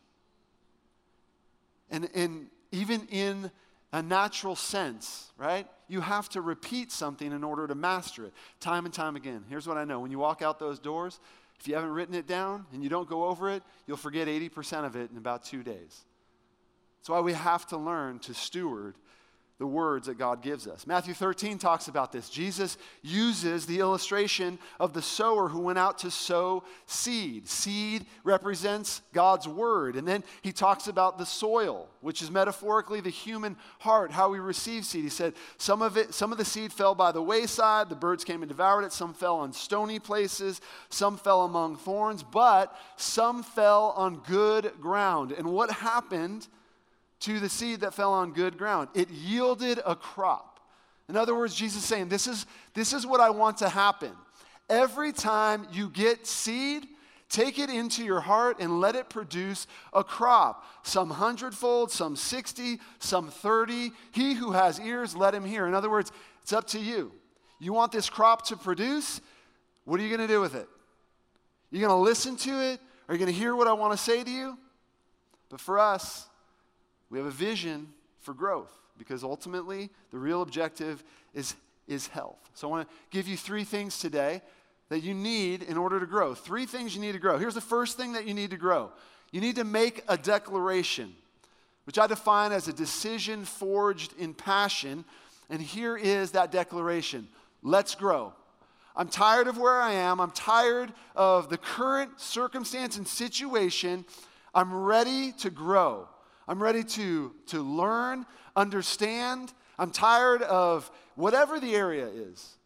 And, 1.88 2.08
and 2.16 2.48
even 2.72 3.06
in 3.12 3.52
a 3.92 4.02
natural 4.02 4.54
sense, 4.54 5.32
right? 5.36 5.66
You 5.88 6.00
have 6.00 6.28
to 6.30 6.40
repeat 6.40 6.92
something 6.92 7.32
in 7.32 7.42
order 7.42 7.66
to 7.66 7.74
master 7.74 8.26
it 8.26 8.34
time 8.60 8.84
and 8.84 8.92
time 8.92 9.16
again. 9.16 9.44
Here's 9.48 9.66
what 9.66 9.76
I 9.76 9.84
know 9.84 10.00
when 10.00 10.10
you 10.10 10.18
walk 10.18 10.42
out 10.42 10.58
those 10.58 10.78
doors, 10.78 11.20
if 11.58 11.66
you 11.66 11.74
haven't 11.74 11.90
written 11.90 12.14
it 12.14 12.26
down 12.26 12.66
and 12.72 12.82
you 12.82 12.88
don't 12.88 13.08
go 13.08 13.24
over 13.24 13.50
it, 13.50 13.62
you'll 13.86 13.96
forget 13.96 14.28
80% 14.28 14.84
of 14.84 14.96
it 14.96 15.10
in 15.10 15.16
about 15.16 15.44
two 15.44 15.62
days. 15.62 16.04
That's 16.98 17.08
why 17.08 17.20
we 17.20 17.32
have 17.32 17.66
to 17.68 17.76
learn 17.76 18.18
to 18.20 18.34
steward 18.34 18.94
the 19.58 19.66
words 19.66 20.06
that 20.06 20.16
God 20.16 20.40
gives 20.40 20.68
us. 20.68 20.86
Matthew 20.86 21.14
13 21.14 21.58
talks 21.58 21.88
about 21.88 22.12
this. 22.12 22.30
Jesus 22.30 22.78
uses 23.02 23.66
the 23.66 23.80
illustration 23.80 24.56
of 24.78 24.92
the 24.92 25.02
sower 25.02 25.48
who 25.48 25.58
went 25.58 25.80
out 25.80 25.98
to 25.98 26.12
sow 26.12 26.62
seed. 26.86 27.48
Seed 27.48 28.06
represents 28.22 29.02
God's 29.12 29.48
word. 29.48 29.96
And 29.96 30.06
then 30.06 30.22
he 30.42 30.52
talks 30.52 30.86
about 30.86 31.18
the 31.18 31.26
soil, 31.26 31.88
which 32.02 32.22
is 32.22 32.30
metaphorically 32.30 33.00
the 33.00 33.10
human 33.10 33.56
heart, 33.80 34.12
how 34.12 34.28
we 34.28 34.38
receive 34.38 34.84
seed. 34.84 35.02
He 35.02 35.10
said, 35.10 35.34
some 35.56 35.82
of 35.82 35.96
it, 35.96 36.14
some 36.14 36.30
of 36.30 36.38
the 36.38 36.44
seed 36.44 36.72
fell 36.72 36.94
by 36.94 37.10
the 37.10 37.22
wayside, 37.22 37.88
the 37.88 37.96
birds 37.96 38.22
came 38.22 38.42
and 38.42 38.48
devoured 38.48 38.84
it, 38.84 38.92
some 38.92 39.12
fell 39.12 39.38
on 39.38 39.52
stony 39.52 39.98
places, 39.98 40.60
some 40.88 41.16
fell 41.16 41.42
among 41.42 41.76
thorns, 41.78 42.22
but 42.22 42.78
some 42.96 43.42
fell 43.42 43.92
on 43.96 44.18
good 44.28 44.72
ground. 44.80 45.32
And 45.32 45.48
what 45.48 45.72
happened? 45.72 46.46
To 47.20 47.40
the 47.40 47.48
seed 47.48 47.80
that 47.80 47.94
fell 47.94 48.12
on 48.12 48.32
good 48.32 48.56
ground. 48.56 48.88
It 48.94 49.10
yielded 49.10 49.80
a 49.84 49.96
crop. 49.96 50.60
In 51.08 51.16
other 51.16 51.34
words, 51.34 51.54
Jesus 51.54 51.82
is 51.82 51.88
saying, 51.88 52.08
this 52.08 52.26
is, 52.26 52.46
this 52.74 52.92
is 52.92 53.06
what 53.06 53.20
I 53.20 53.30
want 53.30 53.58
to 53.58 53.68
happen. 53.68 54.12
Every 54.68 55.12
time 55.12 55.66
you 55.72 55.88
get 55.88 56.26
seed, 56.26 56.86
take 57.30 57.58
it 57.58 57.70
into 57.70 58.04
your 58.04 58.20
heart 58.20 58.58
and 58.60 58.80
let 58.80 58.94
it 58.94 59.08
produce 59.08 59.66
a 59.92 60.04
crop. 60.04 60.64
Some 60.82 61.10
hundredfold, 61.10 61.90
some 61.90 62.14
60, 62.14 62.78
some 62.98 63.30
30. 63.30 63.92
He 64.12 64.34
who 64.34 64.52
has 64.52 64.78
ears, 64.78 65.16
let 65.16 65.34
him 65.34 65.44
hear. 65.44 65.66
In 65.66 65.74
other 65.74 65.90
words, 65.90 66.12
it's 66.42 66.52
up 66.52 66.66
to 66.68 66.78
you. 66.78 67.12
You 67.58 67.72
want 67.72 67.90
this 67.92 68.10
crop 68.10 68.46
to 68.46 68.56
produce? 68.56 69.20
What 69.84 69.98
are 69.98 70.02
you 70.02 70.14
going 70.14 70.26
to 70.26 70.32
do 70.32 70.40
with 70.40 70.54
it? 70.54 70.68
You're 71.70 71.86
going 71.86 71.98
to 71.98 72.02
listen 72.02 72.36
to 72.36 72.50
it? 72.50 72.80
Are 73.08 73.14
you 73.14 73.18
going 73.18 73.32
to 73.32 73.38
hear 73.38 73.56
what 73.56 73.66
I 73.66 73.72
want 73.72 73.92
to 73.92 73.98
say 73.98 74.22
to 74.22 74.30
you? 74.30 74.58
But 75.48 75.60
for 75.60 75.78
us, 75.78 76.28
we 77.10 77.18
have 77.18 77.26
a 77.26 77.32
vision 77.32 77.88
for 78.20 78.34
growth 78.34 78.72
because 78.96 79.22
ultimately 79.22 79.90
the 80.10 80.18
real 80.18 80.42
objective 80.42 81.02
is, 81.34 81.54
is 81.86 82.08
health. 82.08 82.38
So 82.54 82.68
I 82.68 82.70
want 82.70 82.88
to 82.88 82.94
give 83.10 83.28
you 83.28 83.36
three 83.36 83.64
things 83.64 83.98
today 83.98 84.42
that 84.88 85.00
you 85.00 85.14
need 85.14 85.62
in 85.62 85.76
order 85.76 86.00
to 86.00 86.06
grow. 86.06 86.34
Three 86.34 86.66
things 86.66 86.94
you 86.94 87.00
need 87.00 87.12
to 87.12 87.18
grow. 87.18 87.38
Here's 87.38 87.54
the 87.54 87.60
first 87.60 87.96
thing 87.96 88.12
that 88.12 88.26
you 88.26 88.34
need 88.34 88.50
to 88.50 88.56
grow 88.56 88.90
you 89.30 89.40
need 89.42 89.56
to 89.56 89.64
make 89.64 90.02
a 90.08 90.16
declaration, 90.16 91.14
which 91.84 91.98
I 91.98 92.06
define 92.06 92.50
as 92.50 92.66
a 92.66 92.72
decision 92.72 93.44
forged 93.44 94.14
in 94.18 94.32
passion. 94.32 95.04
And 95.50 95.60
here 95.60 95.96
is 95.96 96.32
that 96.32 96.50
declaration 96.50 97.28
Let's 97.62 97.94
grow. 97.94 98.32
I'm 98.94 99.08
tired 99.08 99.46
of 99.46 99.58
where 99.58 99.80
I 99.80 99.92
am. 99.92 100.20
I'm 100.20 100.30
tired 100.30 100.92
of 101.14 101.48
the 101.48 101.58
current 101.58 102.20
circumstance 102.20 102.96
and 102.96 103.06
situation. 103.06 104.04
I'm 104.54 104.74
ready 104.74 105.32
to 105.38 105.50
grow. 105.50 106.08
I'm 106.48 106.62
ready 106.62 106.82
to, 106.82 107.34
to 107.48 107.60
learn, 107.60 108.24
understand. 108.56 109.52
I'm 109.78 109.90
tired 109.90 110.42
of 110.42 110.90
whatever 111.14 111.60
the 111.60 111.74
area 111.76 112.06
is 112.06 112.56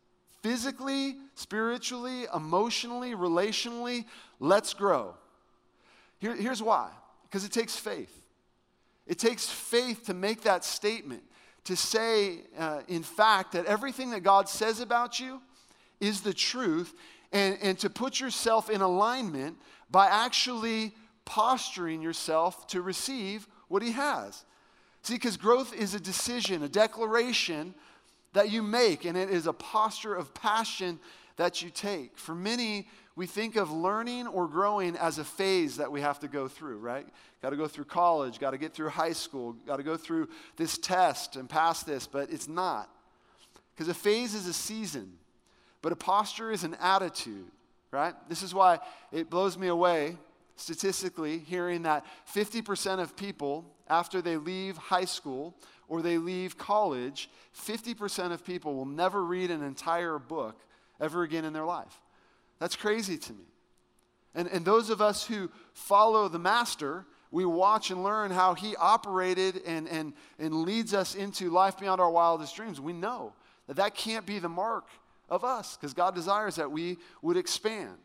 physically, 0.42 1.16
spiritually, 1.34 2.26
emotionally, 2.34 3.12
relationally. 3.12 4.04
Let's 4.38 4.72
grow. 4.72 5.14
Here, 6.18 6.36
here's 6.36 6.62
why 6.62 6.90
because 7.24 7.44
it 7.44 7.52
takes 7.52 7.76
faith. 7.76 8.14
It 9.06 9.18
takes 9.18 9.48
faith 9.48 10.06
to 10.06 10.14
make 10.14 10.42
that 10.42 10.64
statement, 10.64 11.22
to 11.64 11.74
say, 11.74 12.42
uh, 12.58 12.82
in 12.88 13.02
fact, 13.02 13.52
that 13.52 13.66
everything 13.66 14.10
that 14.10 14.22
God 14.22 14.48
says 14.48 14.80
about 14.80 15.18
you 15.18 15.40
is 15.98 16.20
the 16.20 16.34
truth, 16.34 16.94
and, 17.32 17.58
and 17.62 17.78
to 17.78 17.90
put 17.90 18.20
yourself 18.20 18.70
in 18.70 18.80
alignment 18.80 19.56
by 19.90 20.06
actually 20.06 20.92
posturing 21.24 22.02
yourself 22.02 22.66
to 22.68 22.82
receive 22.82 23.48
what 23.72 23.82
He 23.82 23.92
has. 23.92 24.44
See, 25.02 25.14
because 25.14 25.38
growth 25.38 25.74
is 25.74 25.94
a 25.94 26.00
decision, 26.00 26.62
a 26.62 26.68
declaration 26.68 27.74
that 28.34 28.50
you 28.50 28.62
make, 28.62 29.06
and 29.06 29.16
it 29.16 29.30
is 29.30 29.46
a 29.46 29.52
posture 29.52 30.14
of 30.14 30.34
passion 30.34 31.00
that 31.36 31.62
you 31.62 31.70
take. 31.70 32.18
For 32.18 32.34
many, 32.34 32.86
we 33.16 33.26
think 33.26 33.56
of 33.56 33.72
learning 33.72 34.26
or 34.26 34.46
growing 34.46 34.94
as 34.96 35.18
a 35.18 35.24
phase 35.24 35.78
that 35.78 35.90
we 35.90 36.02
have 36.02 36.20
to 36.20 36.28
go 36.28 36.48
through, 36.48 36.78
right? 36.78 37.06
Got 37.40 37.50
to 37.50 37.56
go 37.56 37.66
through 37.66 37.86
college, 37.86 38.38
got 38.38 38.50
to 38.50 38.58
get 38.58 38.74
through 38.74 38.90
high 38.90 39.12
school, 39.12 39.54
got 39.66 39.78
to 39.78 39.82
go 39.82 39.96
through 39.96 40.28
this 40.56 40.76
test 40.76 41.36
and 41.36 41.48
pass 41.48 41.82
this, 41.82 42.06
but 42.06 42.30
it's 42.30 42.48
not. 42.48 42.90
Because 43.74 43.88
a 43.88 43.94
phase 43.94 44.34
is 44.34 44.46
a 44.46 44.52
season, 44.52 45.14
but 45.80 45.92
a 45.92 45.96
posture 45.96 46.52
is 46.52 46.62
an 46.62 46.76
attitude, 46.78 47.50
right? 47.90 48.14
This 48.28 48.42
is 48.42 48.54
why 48.54 48.80
it 49.10 49.30
blows 49.30 49.56
me 49.56 49.68
away 49.68 50.18
statistically 50.56 51.38
hearing 51.38 51.82
that 51.82 52.04
50% 52.32 53.00
of 53.00 53.16
people, 53.16 53.64
after 53.88 54.22
they 54.22 54.36
leave 54.36 54.76
high 54.76 55.04
school 55.04 55.56
or 55.88 56.02
they 56.02 56.18
leave 56.18 56.56
college, 56.56 57.30
50% 57.56 58.32
of 58.32 58.44
people 58.44 58.74
will 58.74 58.86
never 58.86 59.24
read 59.24 59.50
an 59.50 59.62
entire 59.62 60.18
book 60.18 60.60
ever 61.00 61.22
again 61.22 61.44
in 61.44 61.52
their 61.52 61.64
life. 61.64 62.00
That's 62.58 62.76
crazy 62.76 63.18
to 63.18 63.32
me. 63.32 63.44
And, 64.34 64.48
and 64.48 64.64
those 64.64 64.88
of 64.88 65.00
us 65.00 65.26
who 65.26 65.50
follow 65.74 66.28
the 66.28 66.38
Master, 66.38 67.04
we 67.30 67.44
watch 67.44 67.90
and 67.90 68.02
learn 68.02 68.30
how 68.30 68.54
he 68.54 68.76
operated 68.76 69.60
and, 69.66 69.88
and, 69.88 70.12
and 70.38 70.62
leads 70.62 70.94
us 70.94 71.14
into 71.14 71.50
life 71.50 71.78
beyond 71.78 72.00
our 72.00 72.10
wildest 72.10 72.56
dreams. 72.56 72.80
We 72.80 72.92
know 72.92 73.34
that 73.66 73.76
that 73.76 73.94
can't 73.94 74.24
be 74.24 74.38
the 74.38 74.48
mark 74.48 74.86
of 75.28 75.44
us 75.44 75.76
because 75.76 75.94
God 75.94 76.14
desires 76.14 76.56
that 76.56 76.70
we 76.70 76.98
would 77.20 77.36
expand. 77.36 77.98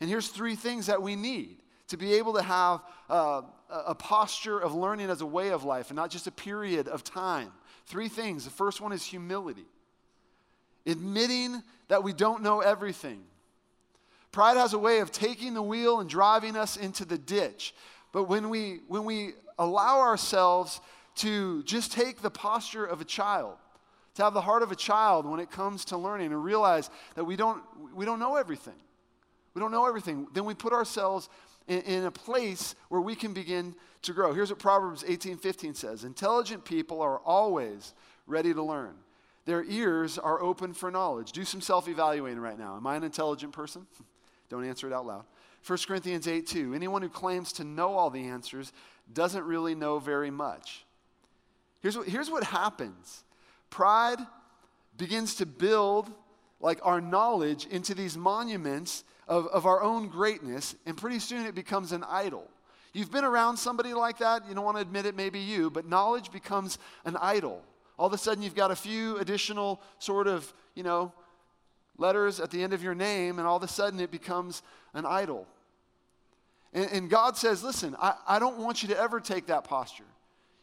And 0.00 0.08
here's 0.08 0.28
three 0.28 0.56
things 0.56 0.86
that 0.86 1.02
we 1.02 1.14
need 1.14 1.58
to 1.90 1.96
be 1.96 2.14
able 2.14 2.34
to 2.34 2.42
have 2.42 2.80
uh, 3.08 3.42
a 3.68 3.94
posture 3.94 4.58
of 4.58 4.74
learning 4.74 5.10
as 5.10 5.20
a 5.20 5.26
way 5.26 5.50
of 5.50 5.64
life 5.64 5.90
and 5.90 5.96
not 5.96 6.08
just 6.08 6.26
a 6.28 6.30
period 6.30 6.86
of 6.88 7.02
time. 7.02 7.50
Three 7.86 8.08
things. 8.08 8.44
The 8.44 8.50
first 8.50 8.80
one 8.80 8.92
is 8.92 9.04
humility, 9.04 9.66
admitting 10.86 11.62
that 11.88 12.04
we 12.04 12.12
don't 12.12 12.42
know 12.42 12.60
everything. 12.60 13.22
Pride 14.30 14.56
has 14.56 14.72
a 14.72 14.78
way 14.78 15.00
of 15.00 15.10
taking 15.10 15.54
the 15.54 15.62
wheel 15.62 15.98
and 15.98 16.08
driving 16.08 16.54
us 16.54 16.76
into 16.76 17.04
the 17.04 17.18
ditch. 17.18 17.74
But 18.12 18.24
when 18.24 18.48
we, 18.50 18.80
when 18.86 19.04
we 19.04 19.32
allow 19.58 19.98
ourselves 19.98 20.80
to 21.16 21.64
just 21.64 21.90
take 21.90 22.22
the 22.22 22.30
posture 22.30 22.84
of 22.84 23.00
a 23.00 23.04
child, 23.04 23.56
to 24.14 24.22
have 24.22 24.34
the 24.34 24.40
heart 24.40 24.62
of 24.62 24.70
a 24.70 24.76
child 24.76 25.26
when 25.26 25.40
it 25.40 25.50
comes 25.50 25.86
to 25.86 25.96
learning 25.96 26.26
and 26.26 26.44
realize 26.44 26.88
that 27.16 27.24
we 27.24 27.34
don't, 27.34 27.62
we 27.92 28.04
don't 28.04 28.20
know 28.20 28.36
everything. 28.36 28.74
We 29.54 29.60
don't 29.60 29.72
know 29.72 29.86
everything. 29.86 30.28
Then 30.32 30.44
we 30.44 30.54
put 30.54 30.72
ourselves 30.72 31.28
in, 31.70 31.80
in 31.82 32.04
a 32.04 32.10
place 32.10 32.74
where 32.88 33.00
we 33.00 33.14
can 33.14 33.32
begin 33.32 33.74
to 34.02 34.12
grow. 34.12 34.34
Here's 34.34 34.50
what 34.50 34.58
Proverbs 34.58 35.04
18:15 35.04 35.76
says: 35.76 36.04
Intelligent 36.04 36.64
people 36.64 37.00
are 37.00 37.18
always 37.20 37.94
ready 38.26 38.52
to 38.52 38.62
learn. 38.62 38.96
Their 39.46 39.64
ears 39.64 40.18
are 40.18 40.42
open 40.42 40.74
for 40.74 40.90
knowledge. 40.90 41.32
Do 41.32 41.44
some 41.44 41.60
self-evaluating 41.60 42.40
right 42.40 42.58
now. 42.58 42.76
Am 42.76 42.86
I 42.86 42.96
an 42.96 43.04
intelligent 43.04 43.52
person? 43.52 43.86
Don't 44.50 44.66
answer 44.66 44.86
it 44.86 44.92
out 44.92 45.06
loud. 45.06 45.24
1 45.66 45.78
Corinthians 45.86 46.26
8 46.26 46.46
2. 46.46 46.74
Anyone 46.74 47.02
who 47.02 47.08
claims 47.08 47.52
to 47.54 47.64
know 47.64 47.96
all 47.96 48.10
the 48.10 48.24
answers 48.24 48.72
doesn't 49.12 49.44
really 49.44 49.74
know 49.74 49.98
very 49.98 50.30
much. 50.30 50.84
Here's 51.80 51.96
what, 51.96 52.08
here's 52.08 52.30
what 52.30 52.44
happens 52.44 53.24
pride 53.70 54.18
begins 54.96 55.36
to 55.36 55.46
build 55.46 56.10
like 56.60 56.80
our 56.82 57.00
knowledge 57.00 57.66
into 57.66 57.94
these 57.94 58.16
monuments 58.16 59.04
of, 59.30 59.46
of 59.46 59.64
our 59.64 59.80
own 59.80 60.08
greatness, 60.08 60.74
and 60.84 60.96
pretty 60.96 61.20
soon 61.20 61.46
it 61.46 61.54
becomes 61.54 61.92
an 61.92 62.04
idol. 62.06 62.46
You've 62.92 63.12
been 63.12 63.24
around 63.24 63.56
somebody 63.56 63.94
like 63.94 64.18
that, 64.18 64.46
you 64.48 64.54
don't 64.54 64.64
want 64.64 64.76
to 64.76 64.82
admit 64.82 65.06
it, 65.06 65.16
maybe 65.16 65.38
you, 65.38 65.70
but 65.70 65.86
knowledge 65.86 66.32
becomes 66.32 66.78
an 67.04 67.16
idol. 67.16 67.62
All 67.96 68.08
of 68.08 68.12
a 68.12 68.18
sudden, 68.18 68.42
you've 68.42 68.56
got 68.56 68.72
a 68.72 68.76
few 68.76 69.18
additional 69.18 69.80
sort 70.00 70.26
of, 70.26 70.52
you 70.74 70.82
know, 70.82 71.12
letters 71.96 72.40
at 72.40 72.50
the 72.50 72.60
end 72.60 72.72
of 72.72 72.82
your 72.82 72.94
name, 72.94 73.38
and 73.38 73.46
all 73.46 73.56
of 73.56 73.62
a 73.62 73.68
sudden 73.68 74.00
it 74.00 74.10
becomes 74.10 74.62
an 74.94 75.06
idol. 75.06 75.46
And, 76.72 76.90
and 76.90 77.10
God 77.10 77.36
says, 77.36 77.62
listen, 77.62 77.94
I, 78.00 78.14
I 78.26 78.38
don't 78.40 78.58
want 78.58 78.82
you 78.82 78.88
to 78.88 78.98
ever 78.98 79.20
take 79.20 79.46
that 79.46 79.62
posture. 79.62 80.04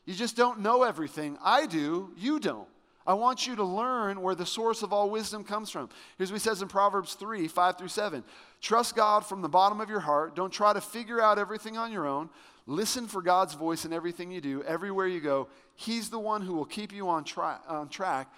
You 0.06 0.14
just 0.14 0.36
don't 0.36 0.60
know 0.60 0.84
everything. 0.84 1.38
I 1.42 1.68
do, 1.68 2.12
you 2.18 2.40
don't. 2.42 2.68
I 3.08 3.14
want 3.14 3.48
you 3.48 3.56
to 3.56 3.64
learn 3.64 4.22
where 4.22 4.36
the 4.36 4.46
source 4.46 4.84
of 4.84 4.92
all 4.92 5.10
wisdom 5.10 5.46
comes 5.46 5.70
from. 5.70 5.88
Here's 6.18 6.30
what 6.30 6.42
he 6.42 6.44
says 6.44 6.62
in 6.62 6.68
Proverbs 6.68 7.14
3 7.14 7.48
5 7.48 7.78
through 7.78 7.88
7. 7.88 8.22
Trust 8.62 8.98
God 8.98 9.26
from 9.26 9.42
the 9.42 9.48
bottom 9.48 9.80
of 9.80 9.90
your 9.90 10.02
heart. 10.02 10.36
Don't 10.36 10.52
try 10.52 10.74
to 10.74 10.82
figure 10.82 11.22
out 11.22 11.40
everything 11.40 11.78
on 11.78 11.94
your 11.94 12.06
own. 12.06 12.30
Listen 12.66 13.08
for 13.08 13.22
God's 13.22 13.54
voice 13.54 13.86
in 13.86 13.94
everything 13.94 14.30
you 14.30 14.42
do, 14.42 14.62
everywhere 14.64 15.08
you 15.08 15.22
go. 15.22 15.48
He's 15.76 16.10
the 16.10 16.20
one 16.20 16.42
who 16.42 16.54
will 16.54 16.66
keep 16.66 16.92
you 16.92 17.08
on, 17.08 17.24
tra- 17.24 17.62
on 17.66 17.88
track. 17.88 18.30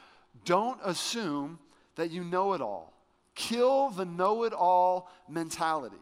Don't 0.46 0.80
assume 0.86 1.58
that 1.96 2.12
you 2.12 2.24
know 2.24 2.54
it 2.54 2.62
all. 2.62 2.94
Kill 3.34 3.90
the 3.90 4.06
know 4.06 4.44
it 4.44 4.54
all 4.54 5.10
mentality. 5.28 5.98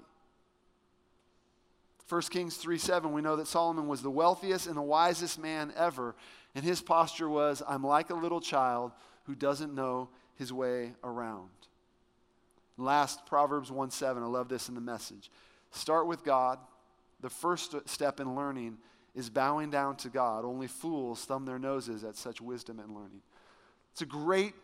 1 2.09 2.21
Kings 2.23 2.57
3 2.57 2.77
7, 2.77 3.13
we 3.13 3.21
know 3.21 3.37
that 3.37 3.47
Solomon 3.47 3.87
was 3.87 4.01
the 4.01 4.11
wealthiest 4.11 4.67
and 4.67 4.75
the 4.75 4.81
wisest 4.81 5.39
man 5.39 5.71
ever. 5.77 6.15
And 6.57 6.65
his 6.65 6.81
posture 6.81 7.29
was, 7.29 7.61
I'm 7.67 7.83
like 7.83 8.09
a 8.09 8.15
little 8.15 8.41
child 8.41 8.91
who 9.25 9.35
doesn't 9.35 9.75
know 9.75 10.09
his 10.39 10.51
way 10.51 10.93
around. 11.03 11.51
Last, 12.77 13.27
Proverbs 13.27 13.71
1 13.71 13.91
7, 13.91 14.23
I 14.23 14.25
love 14.25 14.49
this 14.49 14.67
in 14.67 14.73
the 14.73 14.81
message. 14.81 15.29
Start 15.69 16.07
with 16.07 16.23
God. 16.23 16.57
The 17.19 17.29
first 17.29 17.75
step 17.85 18.19
in 18.19 18.35
learning 18.35 18.79
is 19.13 19.29
bowing 19.29 19.69
down 19.69 19.97
to 19.97 20.09
God. 20.09 20.45
Only 20.45 20.65
fools 20.65 21.23
thumb 21.25 21.45
their 21.45 21.59
noses 21.59 22.03
at 22.03 22.15
such 22.15 22.41
wisdom 22.41 22.79
and 22.79 22.89
learning. 22.89 23.21
It's 23.91 24.01
a 24.01 24.07
great 24.07 24.55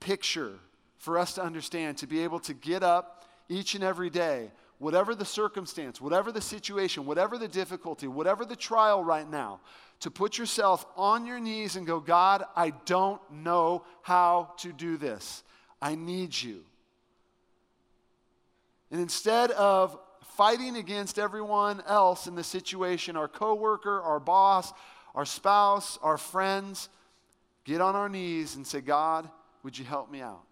picture 0.00 0.54
for 0.96 1.18
us 1.18 1.34
to 1.34 1.42
understand, 1.42 1.98
to 1.98 2.06
be 2.06 2.24
able 2.24 2.40
to 2.40 2.54
get 2.54 2.82
up 2.82 3.28
each 3.50 3.74
and 3.74 3.84
every 3.84 4.08
day, 4.08 4.50
whatever 4.84 5.14
the 5.14 5.24
circumstance, 5.24 5.98
whatever 5.98 6.30
the 6.30 6.42
situation, 6.42 7.06
whatever 7.06 7.38
the 7.38 7.48
difficulty, 7.48 8.06
whatever 8.06 8.44
the 8.44 8.54
trial 8.54 9.02
right 9.02 9.30
now, 9.30 9.60
to 10.00 10.10
put 10.10 10.36
yourself 10.36 10.84
on 10.94 11.24
your 11.24 11.40
knees 11.40 11.76
and 11.76 11.86
go, 11.86 12.00
God, 12.00 12.44
I 12.54 12.70
don't 12.84 13.20
know 13.30 13.84
how 14.02 14.52
to 14.58 14.74
do 14.74 14.98
this. 14.98 15.42
I 15.80 15.94
need 15.94 16.40
you. 16.40 16.64
And 18.90 19.00
instead 19.00 19.50
of 19.52 19.98
fighting 20.36 20.76
against 20.76 21.18
everyone 21.18 21.82
else 21.86 22.26
in 22.26 22.34
the 22.34 22.44
situation, 22.44 23.16
our 23.16 23.28
coworker, 23.28 24.02
our 24.02 24.20
boss, 24.20 24.70
our 25.14 25.24
spouse, 25.24 25.98
our 26.02 26.18
friends, 26.18 26.90
get 27.64 27.80
on 27.80 27.96
our 27.96 28.10
knees 28.10 28.54
and 28.54 28.66
say, 28.66 28.82
God, 28.82 29.30
would 29.62 29.78
you 29.78 29.86
help 29.86 30.10
me 30.10 30.20
out? 30.20 30.44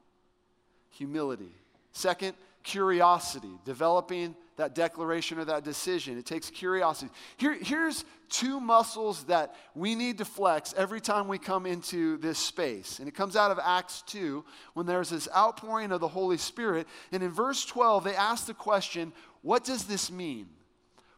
humility. 0.93 1.51
Second, 1.93 2.35
curiosity, 2.63 3.59
developing 3.65 4.35
that 4.57 4.75
declaration 4.75 5.39
or 5.39 5.45
that 5.47 5.65
decision. 5.65 6.19
It 6.19 6.27
takes 6.27 6.51
curiosity. 6.51 7.11
Here, 7.37 7.55
here's 7.55 8.05
two 8.29 8.61
muscles 8.61 9.25
that 9.25 9.55
we 9.75 9.95
need 9.95 10.19
to 10.19 10.25
flex 10.25 10.75
every 10.77 11.01
time 11.01 11.29
we 11.29 11.39
come 11.39 11.67
into 11.67 12.19
this 12.19 12.39
space. 12.39 12.99
And 12.99 13.09
it 13.09 13.15
comes 13.15 13.37
out 13.37 13.51
of 13.51 13.59
Acts 13.63 14.03
2 14.07 14.45
when 14.75 14.87
there's 14.87 15.11
this 15.11 15.29
outpouring 15.35 15.93
of 15.93 16.01
the 16.01 16.09
Holy 16.09 16.39
Spirit. 16.39 16.87
And 17.11 17.23
in 17.23 17.31
verse 17.31 17.65
12, 17.65 18.05
they 18.05 18.15
ask 18.15 18.47
the 18.47 18.55
question, 18.55 19.13
What 19.43 19.65
does 19.65 19.85
this 19.85 20.11
mean? 20.11 20.49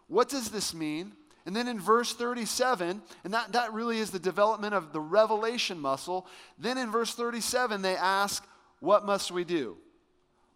What 0.06 0.28
does 0.28 0.50
this 0.50 0.74
mean? 0.74 1.12
And 1.46 1.54
then 1.54 1.68
in 1.68 1.78
verse 1.78 2.14
37, 2.14 3.02
and 3.22 3.34
that, 3.34 3.52
that 3.52 3.72
really 3.74 3.98
is 3.98 4.10
the 4.10 4.18
development 4.18 4.74
of 4.74 4.92
the 4.92 5.00
revelation 5.00 5.78
muscle. 5.78 6.26
Then 6.58 6.78
in 6.78 6.90
verse 6.90 7.14
37, 7.14 7.82
they 7.82 7.96
ask, 7.96 8.46
what 8.80 9.06
must 9.06 9.30
we 9.30 9.44
do? 9.44 9.78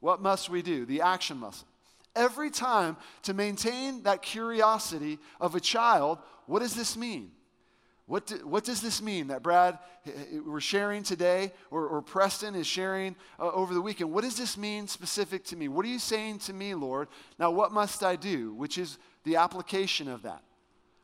What 0.00 0.20
must 0.22 0.48
we 0.48 0.62
do? 0.62 0.84
The 0.84 1.02
action 1.02 1.38
muscle. 1.38 1.66
Every 2.14 2.50
time 2.50 2.96
to 3.22 3.34
maintain 3.34 4.02
that 4.02 4.22
curiosity 4.22 5.18
of 5.40 5.54
a 5.54 5.60
child, 5.60 6.18
what 6.46 6.60
does 6.60 6.74
this 6.74 6.96
mean? 6.96 7.32
What, 8.06 8.26
do, 8.26 8.36
what 8.46 8.64
does 8.64 8.80
this 8.80 9.02
mean 9.02 9.26
that 9.26 9.42
Brad, 9.42 9.78
we're 10.44 10.60
sharing 10.60 11.02
today, 11.02 11.52
or, 11.70 11.86
or 11.86 12.00
Preston 12.00 12.54
is 12.54 12.66
sharing 12.66 13.14
uh, 13.38 13.50
over 13.50 13.74
the 13.74 13.82
weekend? 13.82 14.10
What 14.10 14.24
does 14.24 14.36
this 14.36 14.56
mean 14.56 14.88
specific 14.88 15.44
to 15.46 15.56
me? 15.56 15.68
What 15.68 15.84
are 15.84 15.90
you 15.90 15.98
saying 15.98 16.38
to 16.40 16.54
me, 16.54 16.74
Lord? 16.74 17.08
Now, 17.38 17.50
what 17.50 17.70
must 17.70 18.02
I 18.02 18.16
do? 18.16 18.54
Which 18.54 18.78
is 18.78 18.96
the 19.24 19.36
application 19.36 20.08
of 20.08 20.22
that. 20.22 20.42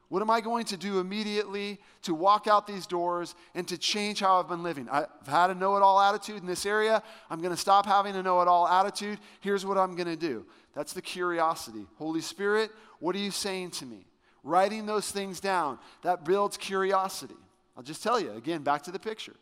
What 0.08 0.22
am 0.22 0.30
I 0.30 0.40
going 0.40 0.64
to 0.66 0.76
do 0.76 1.00
immediately 1.00 1.80
to 2.02 2.14
walk 2.14 2.46
out 2.46 2.66
these 2.66 2.86
doors 2.86 3.34
and 3.54 3.66
to 3.68 3.78
change 3.78 4.20
how 4.20 4.38
I've 4.38 4.48
been 4.48 4.62
living? 4.62 4.88
I've 4.90 5.08
had 5.26 5.50
a 5.50 5.54
know 5.54 5.76
it 5.76 5.82
all 5.82 6.00
attitude 6.00 6.40
in 6.40 6.46
this 6.46 6.66
area. 6.66 7.02
I'm 7.30 7.40
going 7.40 7.54
to 7.54 7.60
stop 7.60 7.86
having 7.86 8.14
a 8.16 8.22
know 8.22 8.40
it 8.42 8.48
all 8.48 8.68
attitude. 8.68 9.18
Here's 9.40 9.64
what 9.66 9.78
I'm 9.78 9.96
going 9.96 10.08
to 10.08 10.16
do. 10.16 10.46
That's 10.74 10.92
the 10.92 11.02
curiosity. 11.02 11.86
Holy 11.98 12.20
Spirit, 12.20 12.70
what 13.00 13.16
are 13.16 13.20
you 13.20 13.30
saying 13.30 13.70
to 13.72 13.86
me? 13.86 14.06
writing 14.44 14.86
those 14.86 15.10
things 15.10 15.40
down, 15.40 15.78
that 16.02 16.24
builds 16.24 16.56
curiosity. 16.56 17.34
I'll 17.76 17.82
just 17.82 18.02
tell 18.02 18.20
you 18.20 18.30
again, 18.32 18.62
back 18.62 18.82
to 18.82 18.92
the 18.92 18.98
picture. 18.98 19.34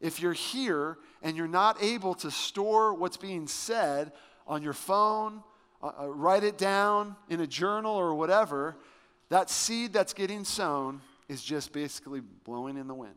If 0.00 0.20
you're 0.20 0.32
here 0.32 0.96
and 1.22 1.36
you're 1.36 1.48
not 1.48 1.82
able 1.82 2.14
to 2.16 2.30
store 2.30 2.94
what's 2.94 3.16
being 3.16 3.46
said 3.46 4.12
on 4.46 4.62
your 4.62 4.72
phone, 4.72 5.42
uh, 5.82 5.90
uh, 6.00 6.08
write 6.08 6.44
it 6.44 6.56
down 6.56 7.16
in 7.28 7.40
a 7.40 7.46
journal 7.46 7.94
or 7.94 8.14
whatever, 8.14 8.76
that 9.28 9.50
seed 9.50 9.92
that's 9.92 10.12
getting 10.12 10.44
sown 10.44 11.00
is 11.28 11.42
just 11.42 11.72
basically 11.72 12.20
blowing 12.44 12.76
in 12.76 12.86
the 12.86 12.94
wind. 12.94 13.14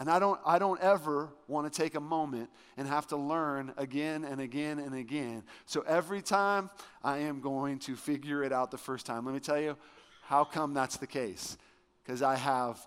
And 0.00 0.08
I 0.08 0.20
don't, 0.20 0.40
I 0.46 0.58
don't 0.58 0.80
ever 0.80 1.28
want 1.48 1.72
to 1.72 1.82
take 1.82 1.96
a 1.96 2.00
moment 2.00 2.50
and 2.76 2.86
have 2.86 3.08
to 3.08 3.16
learn 3.16 3.72
again 3.76 4.24
and 4.24 4.40
again 4.40 4.78
and 4.78 4.94
again. 4.94 5.42
So 5.66 5.80
every 5.88 6.22
time 6.22 6.70
I 7.02 7.18
am 7.18 7.40
going 7.40 7.80
to 7.80 7.96
figure 7.96 8.44
it 8.44 8.52
out 8.52 8.70
the 8.70 8.78
first 8.78 9.06
time. 9.06 9.24
Let 9.24 9.34
me 9.34 9.40
tell 9.40 9.60
you, 9.60 9.76
how 10.22 10.44
come 10.44 10.72
that's 10.72 10.98
the 10.98 11.06
case? 11.06 11.58
Because 12.04 12.22
I 12.22 12.36
have 12.36 12.78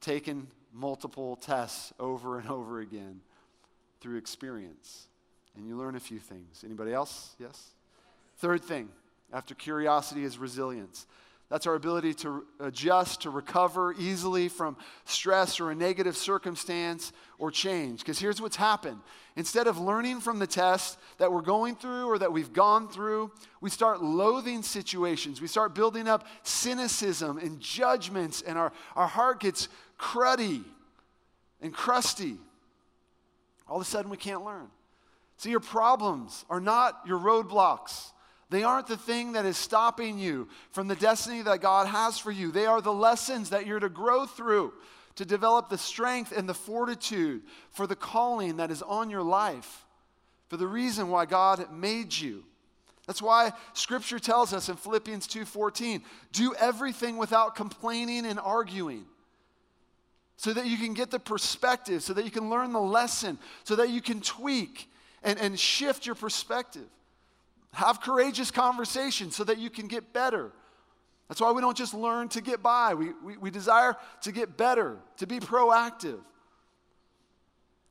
taken 0.00 0.48
multiple 0.72 1.36
tests 1.36 1.92
over 2.00 2.38
and 2.38 2.48
over 2.48 2.80
again 2.80 3.20
through 4.00 4.16
experience. 4.16 5.08
And 5.56 5.66
you 5.66 5.76
learn 5.76 5.94
a 5.94 6.00
few 6.00 6.18
things. 6.18 6.62
Anybody 6.64 6.92
else? 6.92 7.34
Yes? 7.38 7.70
Third 8.38 8.62
thing, 8.62 8.88
after 9.32 9.54
curiosity, 9.54 10.24
is 10.24 10.38
resilience. 10.38 11.06
That's 11.48 11.66
our 11.68 11.76
ability 11.76 12.14
to 12.14 12.44
adjust, 12.58 13.22
to 13.22 13.30
recover 13.30 13.94
easily 13.96 14.48
from 14.48 14.76
stress 15.04 15.60
or 15.60 15.70
a 15.70 15.76
negative 15.76 16.16
circumstance 16.16 17.12
or 17.38 17.52
change. 17.52 18.00
Because 18.00 18.18
here's 18.18 18.40
what's 18.40 18.56
happened 18.56 18.98
instead 19.36 19.68
of 19.68 19.78
learning 19.78 20.20
from 20.20 20.40
the 20.40 20.46
test 20.46 20.98
that 21.18 21.30
we're 21.30 21.42
going 21.42 21.76
through 21.76 22.06
or 22.06 22.18
that 22.18 22.32
we've 22.32 22.52
gone 22.52 22.88
through, 22.88 23.30
we 23.60 23.70
start 23.70 24.02
loathing 24.02 24.62
situations. 24.62 25.40
We 25.40 25.46
start 25.46 25.72
building 25.72 26.08
up 26.08 26.26
cynicism 26.42 27.38
and 27.38 27.60
judgments, 27.60 28.42
and 28.42 28.58
our, 28.58 28.72
our 28.96 29.06
heart 29.06 29.38
gets 29.38 29.68
cruddy 30.00 30.64
and 31.60 31.72
crusty. 31.72 32.38
All 33.68 33.76
of 33.76 33.82
a 33.82 33.84
sudden, 33.84 34.10
we 34.10 34.16
can't 34.16 34.44
learn. 34.44 34.68
See, 35.36 35.50
your 35.50 35.60
problems 35.60 36.44
are 36.50 36.60
not 36.60 37.02
your 37.06 37.18
roadblocks. 37.18 38.10
They 38.48 38.62
aren't 38.62 38.86
the 38.86 38.96
thing 38.96 39.32
that 39.32 39.44
is 39.44 39.56
stopping 39.56 40.18
you 40.18 40.48
from 40.70 40.86
the 40.86 40.94
destiny 40.94 41.42
that 41.42 41.60
God 41.60 41.88
has 41.88 42.18
for 42.18 42.30
you. 42.30 42.52
They 42.52 42.66
are 42.66 42.80
the 42.80 42.92
lessons 42.92 43.50
that 43.50 43.66
you're 43.66 43.80
to 43.80 43.88
grow 43.88 44.24
through 44.24 44.72
to 45.16 45.24
develop 45.24 45.68
the 45.68 45.78
strength 45.78 46.32
and 46.36 46.48
the 46.48 46.54
fortitude 46.54 47.42
for 47.70 47.86
the 47.86 47.96
calling 47.96 48.58
that 48.58 48.70
is 48.70 48.82
on 48.82 49.10
your 49.10 49.22
life, 49.22 49.84
for 50.48 50.56
the 50.56 50.66
reason 50.66 51.08
why 51.08 51.26
God 51.26 51.72
made 51.72 52.16
you. 52.16 52.44
That's 53.06 53.22
why 53.22 53.52
scripture 53.72 54.18
tells 54.18 54.52
us 54.52 54.68
in 54.68 54.76
Philippians 54.76 55.26
2:14, 55.26 56.04
do 56.32 56.54
everything 56.54 57.16
without 57.16 57.54
complaining 57.54 58.26
and 58.26 58.38
arguing. 58.38 59.06
So 60.36 60.52
that 60.52 60.66
you 60.66 60.76
can 60.76 60.92
get 60.92 61.10
the 61.10 61.18
perspective, 61.18 62.02
so 62.02 62.12
that 62.12 62.26
you 62.26 62.30
can 62.30 62.50
learn 62.50 62.72
the 62.72 62.80
lesson, 62.80 63.38
so 63.64 63.74
that 63.76 63.88
you 63.88 64.02
can 64.02 64.20
tweak 64.20 64.90
and, 65.22 65.38
and 65.38 65.58
shift 65.58 66.04
your 66.04 66.14
perspective. 66.14 66.88
Have 67.76 68.00
courageous 68.00 68.50
conversations 68.50 69.36
so 69.36 69.44
that 69.44 69.58
you 69.58 69.68
can 69.68 69.86
get 69.86 70.14
better. 70.14 70.50
That's 71.28 71.42
why 71.42 71.52
we 71.52 71.60
don't 71.60 71.76
just 71.76 71.92
learn 71.92 72.30
to 72.30 72.40
get 72.40 72.62
by. 72.62 72.94
We, 72.94 73.10
we, 73.22 73.36
we 73.36 73.50
desire 73.50 73.96
to 74.22 74.32
get 74.32 74.56
better, 74.56 74.96
to 75.18 75.26
be 75.26 75.40
proactive. 75.40 76.20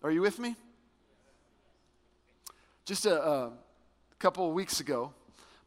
Are 0.01 0.09
you 0.09 0.21
with 0.21 0.39
me? 0.39 0.55
Just 2.85 3.05
a, 3.05 3.23
a 3.23 3.51
couple 4.17 4.47
of 4.47 4.55
weeks 4.55 4.79
ago, 4.79 5.13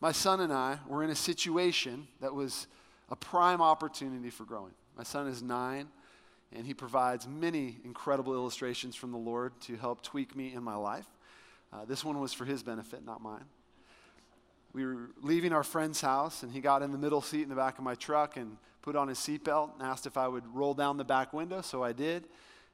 my 0.00 0.11
son 0.11 0.40
and 0.40 0.52
I 0.52 0.81
were 0.88 1.04
in 1.04 1.11
a 1.11 1.16
situation 1.16 2.09
that 2.20 2.35
was 2.35 2.66
a 3.11 3.14
prime 3.14 3.62
opportunity 3.62 4.31
for 4.31 4.42
growing. 4.42 4.72
My 4.96 5.04
son 5.04 5.28
is 5.28 5.44
nine, 5.44 5.87
and 6.52 6.66
he 6.66 6.74
provides 6.74 7.28
many 7.28 7.76
incredible 7.85 8.35
illustrations 8.35 8.96
from 8.96 9.12
the 9.12 9.18
Lord 9.18 9.52
to 9.61 9.76
help 9.76 10.02
tweak 10.02 10.35
me 10.35 10.54
in 10.54 10.64
my 10.64 10.74
life. 10.74 11.07
Uh, 11.72 11.85
this 11.85 12.04
one 12.04 12.18
was 12.18 12.33
for 12.33 12.44
his 12.44 12.64
benefit, 12.64 13.04
not 13.04 13.22
mine 13.22 13.44
we 14.72 14.85
were 14.85 15.11
leaving 15.22 15.52
our 15.52 15.64
friend's 15.64 16.00
house, 16.00 16.42
and 16.42 16.52
he 16.52 16.61
got 16.61 16.83
in 16.83 16.92
the 16.92 16.98
middle 16.98 17.22
seat 17.22 17.42
in 17.42 17.48
the 17.48 17.54
back 17.54 17.78
of 17.78 17.85
my 17.85 17.94
truck 17.94 18.37
and 18.37 18.57
put 18.83 18.96
on 18.96 19.09
his 19.09 19.18
seatbelt 19.18 19.74
and 19.74 19.83
asked 19.83 20.07
if 20.07 20.16
I 20.16 20.28
would 20.28 20.44
roll 20.54 20.74
down 20.74 20.96
the 20.96 21.04
back 21.04 21.33
window, 21.33 21.62
so 21.62 21.83
I 21.83 21.92
did. 21.92 22.24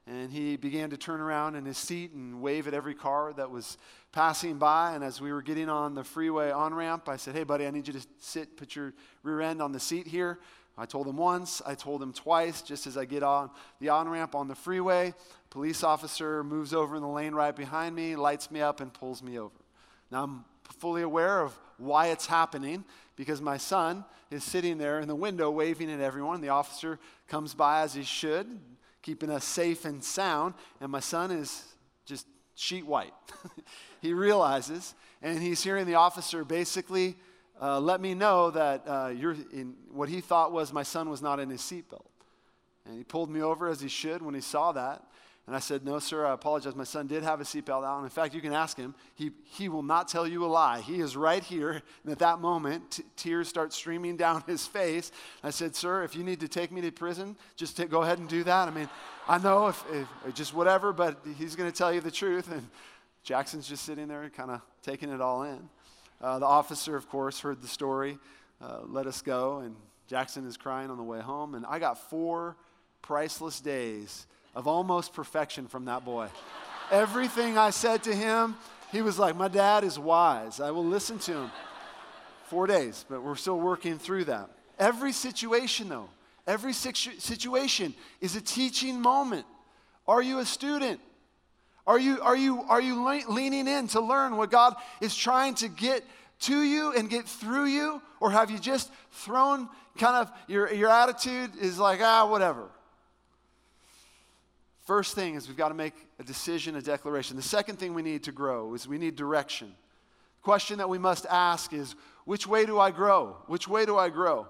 And 0.07 0.31
he 0.31 0.55
began 0.55 0.91
to 0.91 0.97
turn 0.97 1.19
around 1.19 1.55
in 1.55 1.65
his 1.65 1.77
seat 1.77 2.11
and 2.11 2.39
wave 2.39 2.67
at 2.67 2.75
every 2.75 2.93
car 2.93 3.33
that 3.33 3.49
was 3.49 3.77
passing 4.11 4.59
by. 4.59 4.93
And 4.93 5.03
as 5.03 5.19
we 5.19 5.33
were 5.33 5.41
getting 5.41 5.67
on 5.67 5.95
the 5.95 6.03
freeway 6.03 6.51
on 6.51 6.75
ramp, 6.75 7.09
I 7.09 7.17
said, 7.17 7.33
Hey, 7.33 7.43
buddy, 7.43 7.65
I 7.65 7.71
need 7.71 7.87
you 7.87 7.93
to 7.93 8.07
sit, 8.19 8.55
put 8.55 8.75
your 8.75 8.93
rear 9.23 9.41
end 9.41 9.63
on 9.63 9.71
the 9.71 9.79
seat 9.79 10.05
here. 10.05 10.39
I 10.77 10.85
told 10.85 11.07
him 11.07 11.17
once, 11.17 11.61
I 11.65 11.73
told 11.73 12.03
him 12.03 12.11
twice, 12.11 12.61
just 12.61 12.85
as 12.85 12.97
I 12.97 13.05
get 13.05 13.23
on 13.23 13.49
the 13.79 13.89
on 13.89 14.09
ramp 14.09 14.35
on 14.35 14.47
the 14.47 14.55
freeway. 14.55 15.13
Police 15.49 15.83
officer 15.83 16.43
moves 16.43 16.73
over 16.73 16.97
in 16.97 17.01
the 17.01 17.07
lane 17.07 17.33
right 17.33 17.55
behind 17.55 17.95
me, 17.95 18.15
lights 18.15 18.51
me 18.51 18.61
up, 18.61 18.81
and 18.81 18.93
pulls 18.93 19.23
me 19.23 19.39
over. 19.39 19.55
Now 20.11 20.23
I'm 20.23 20.45
fully 20.77 21.01
aware 21.01 21.41
of 21.41 21.57
why 21.77 22.07
it's 22.07 22.25
happening 22.25 22.83
because 23.15 23.41
my 23.41 23.57
son 23.57 24.05
is 24.31 24.43
sitting 24.43 24.77
there 24.77 24.99
in 24.99 25.07
the 25.07 25.15
window 25.15 25.49
waving 25.51 25.91
at 25.91 25.99
everyone. 25.99 26.41
The 26.41 26.49
officer 26.49 26.99
comes 27.27 27.53
by 27.53 27.81
as 27.81 27.93
he 27.93 28.03
should, 28.03 28.47
keeping 29.01 29.29
us 29.29 29.45
safe 29.45 29.85
and 29.85 30.03
sound, 30.03 30.55
and 30.81 30.91
my 30.91 30.99
son 30.99 31.31
is 31.31 31.63
just 32.05 32.27
sheet 32.55 32.85
white. 32.85 33.13
he 34.01 34.13
realizes, 34.13 34.95
and 35.21 35.41
he's 35.41 35.63
hearing 35.63 35.85
the 35.85 35.95
officer 35.95 36.43
basically 36.43 37.15
uh, 37.61 37.79
let 37.79 38.01
me 38.01 38.13
know 38.13 38.51
that 38.51 38.83
uh, 38.85 39.11
you're 39.15 39.35
in 39.53 39.75
what 39.89 40.09
he 40.09 40.19
thought 40.19 40.51
was 40.51 40.73
my 40.73 40.83
son 40.83 41.09
was 41.09 41.21
not 41.21 41.39
in 41.39 41.49
his 41.49 41.61
seatbelt. 41.61 42.05
And 42.85 42.97
he 42.97 43.03
pulled 43.03 43.29
me 43.29 43.41
over 43.41 43.69
as 43.69 43.81
he 43.81 43.87
should 43.87 44.21
when 44.21 44.35
he 44.35 44.41
saw 44.41 44.71
that. 44.73 45.03
And 45.47 45.55
I 45.55 45.59
said, 45.59 45.85
No, 45.85 45.99
sir, 45.99 46.25
I 46.25 46.33
apologize. 46.33 46.75
My 46.75 46.83
son 46.83 47.05
did 47.05 47.21
have 47.21 47.39
a 47.39 47.43
seatbelt 47.43 47.83
on. 47.83 48.03
In 48.03 48.09
fact, 48.09 48.33
you 48.33 48.41
can 48.41 48.53
ask 48.53 48.77
him. 48.77 48.95
He, 49.13 49.31
he 49.43 49.69
will 49.69 49.83
not 49.83 50.07
tell 50.07 50.27
you 50.27 50.43
a 50.43 50.47
lie. 50.47 50.81
He 50.81 50.99
is 50.99 51.15
right 51.15 51.43
here. 51.43 51.83
And 52.03 52.11
at 52.11 52.19
that 52.19 52.39
moment, 52.39 52.91
t- 52.91 53.03
tears 53.15 53.47
start 53.47 53.71
streaming 53.71 54.17
down 54.17 54.43
his 54.47 54.65
face. 54.65 55.11
I 55.43 55.51
said, 55.51 55.75
Sir, 55.75 56.03
if 56.03 56.15
you 56.15 56.23
need 56.23 56.39
to 56.39 56.47
take 56.47 56.71
me 56.71 56.81
to 56.81 56.91
prison, 56.91 57.35
just 57.55 57.77
t- 57.77 57.85
go 57.85 58.01
ahead 58.01 58.17
and 58.17 58.27
do 58.27 58.43
that. 58.43 58.67
I 58.67 58.71
mean, 58.71 58.89
I 59.27 59.37
know 59.37 59.67
if, 59.67 59.83
if 59.91 60.33
just 60.33 60.53
whatever, 60.55 60.91
but 60.91 61.19
he's 61.37 61.55
going 61.55 61.71
to 61.71 61.77
tell 61.77 61.93
you 61.93 62.01
the 62.01 62.11
truth. 62.11 62.51
And 62.51 62.67
Jackson's 63.21 63.67
just 63.67 63.85
sitting 63.85 64.07
there, 64.07 64.27
kind 64.29 64.49
of 64.49 64.61
taking 64.81 65.09
it 65.09 65.21
all 65.21 65.43
in. 65.43 65.69
Uh, 66.21 66.39
the 66.39 66.45
officer, 66.45 66.95
of 66.95 67.07
course, 67.07 67.39
heard 67.39 67.61
the 67.61 67.67
story, 67.67 68.17
uh, 68.61 68.79
let 68.85 69.05
us 69.05 69.21
go, 69.21 69.59
and 69.59 69.75
Jackson 70.07 70.47
is 70.47 70.57
crying 70.57 70.89
on 70.89 70.97
the 70.97 71.03
way 71.03 71.19
home. 71.19 71.53
And 71.53 71.65
I 71.67 71.77
got 71.77 72.09
four 72.09 72.55
priceless 73.01 73.59
days 73.59 74.25
of 74.55 74.67
almost 74.67 75.13
perfection 75.13 75.67
from 75.67 75.85
that 75.85 76.05
boy. 76.05 76.29
Everything 76.91 77.57
I 77.57 77.71
said 77.71 78.03
to 78.03 78.15
him, 78.15 78.55
he 78.91 79.01
was 79.01 79.19
like, 79.19 79.35
My 79.35 79.47
dad 79.47 79.83
is 79.83 79.99
wise. 79.99 80.59
I 80.59 80.71
will 80.71 80.85
listen 80.85 81.19
to 81.19 81.33
him. 81.33 81.51
Four 82.45 82.67
days, 82.67 83.05
but 83.09 83.23
we're 83.23 83.35
still 83.35 83.59
working 83.59 83.97
through 83.97 84.25
that. 84.25 84.49
Every 84.77 85.11
situation, 85.11 85.89
though, 85.89 86.09
every 86.45 86.73
situ- 86.73 87.19
situation 87.19 87.95
is 88.21 88.35
a 88.35 88.41
teaching 88.41 89.01
moment. 89.01 89.45
Are 90.07 90.21
you 90.21 90.39
a 90.39 90.45
student? 90.45 90.99
Are 91.87 91.99
you, 91.99 92.21
are 92.21 92.35
you, 92.35 92.61
are 92.63 92.81
you 92.81 93.03
le- 93.03 93.31
leaning 93.31 93.67
in 93.67 93.87
to 93.89 94.01
learn 94.01 94.37
what 94.37 94.51
God 94.51 94.75
is 95.01 95.15
trying 95.15 95.55
to 95.55 95.67
get 95.67 96.03
to 96.41 96.61
you 96.61 96.93
and 96.93 97.09
get 97.09 97.25
through 97.25 97.65
you? 97.65 98.01
Or 98.19 98.31
have 98.31 98.51
you 98.51 98.59
just 98.59 98.91
thrown 99.11 99.67
kind 99.97 100.15
of 100.15 100.31
your, 100.47 100.71
your 100.71 100.89
attitude 100.89 101.51
is 101.59 101.79
like, 101.79 101.99
ah, 102.01 102.29
whatever? 102.29 102.69
First 104.85 105.15
thing 105.15 105.33
is 105.33 105.47
we've 105.47 105.57
got 105.57 105.69
to 105.69 105.75
make 105.75 105.95
a 106.19 106.23
decision, 106.23 106.75
a 106.75 106.81
declaration. 106.81 107.35
The 107.35 107.41
second 107.41 107.77
thing 107.77 107.93
we 107.95 108.03
need 108.03 108.23
to 108.23 108.31
grow 108.31 108.75
is 108.75 108.87
we 108.87 108.99
need 108.99 109.15
direction. 109.15 109.67
The 109.67 110.43
question 110.43 110.77
that 110.77 110.87
we 110.87 110.99
must 110.99 111.25
ask 111.25 111.73
is 111.73 111.95
which 112.25 112.45
way 112.45 112.67
do 112.67 112.79
I 112.79 112.91
grow? 112.91 113.35
Which 113.47 113.67
way 113.67 113.85
do 113.85 113.97
I 113.97 114.09
grow? 114.09 114.47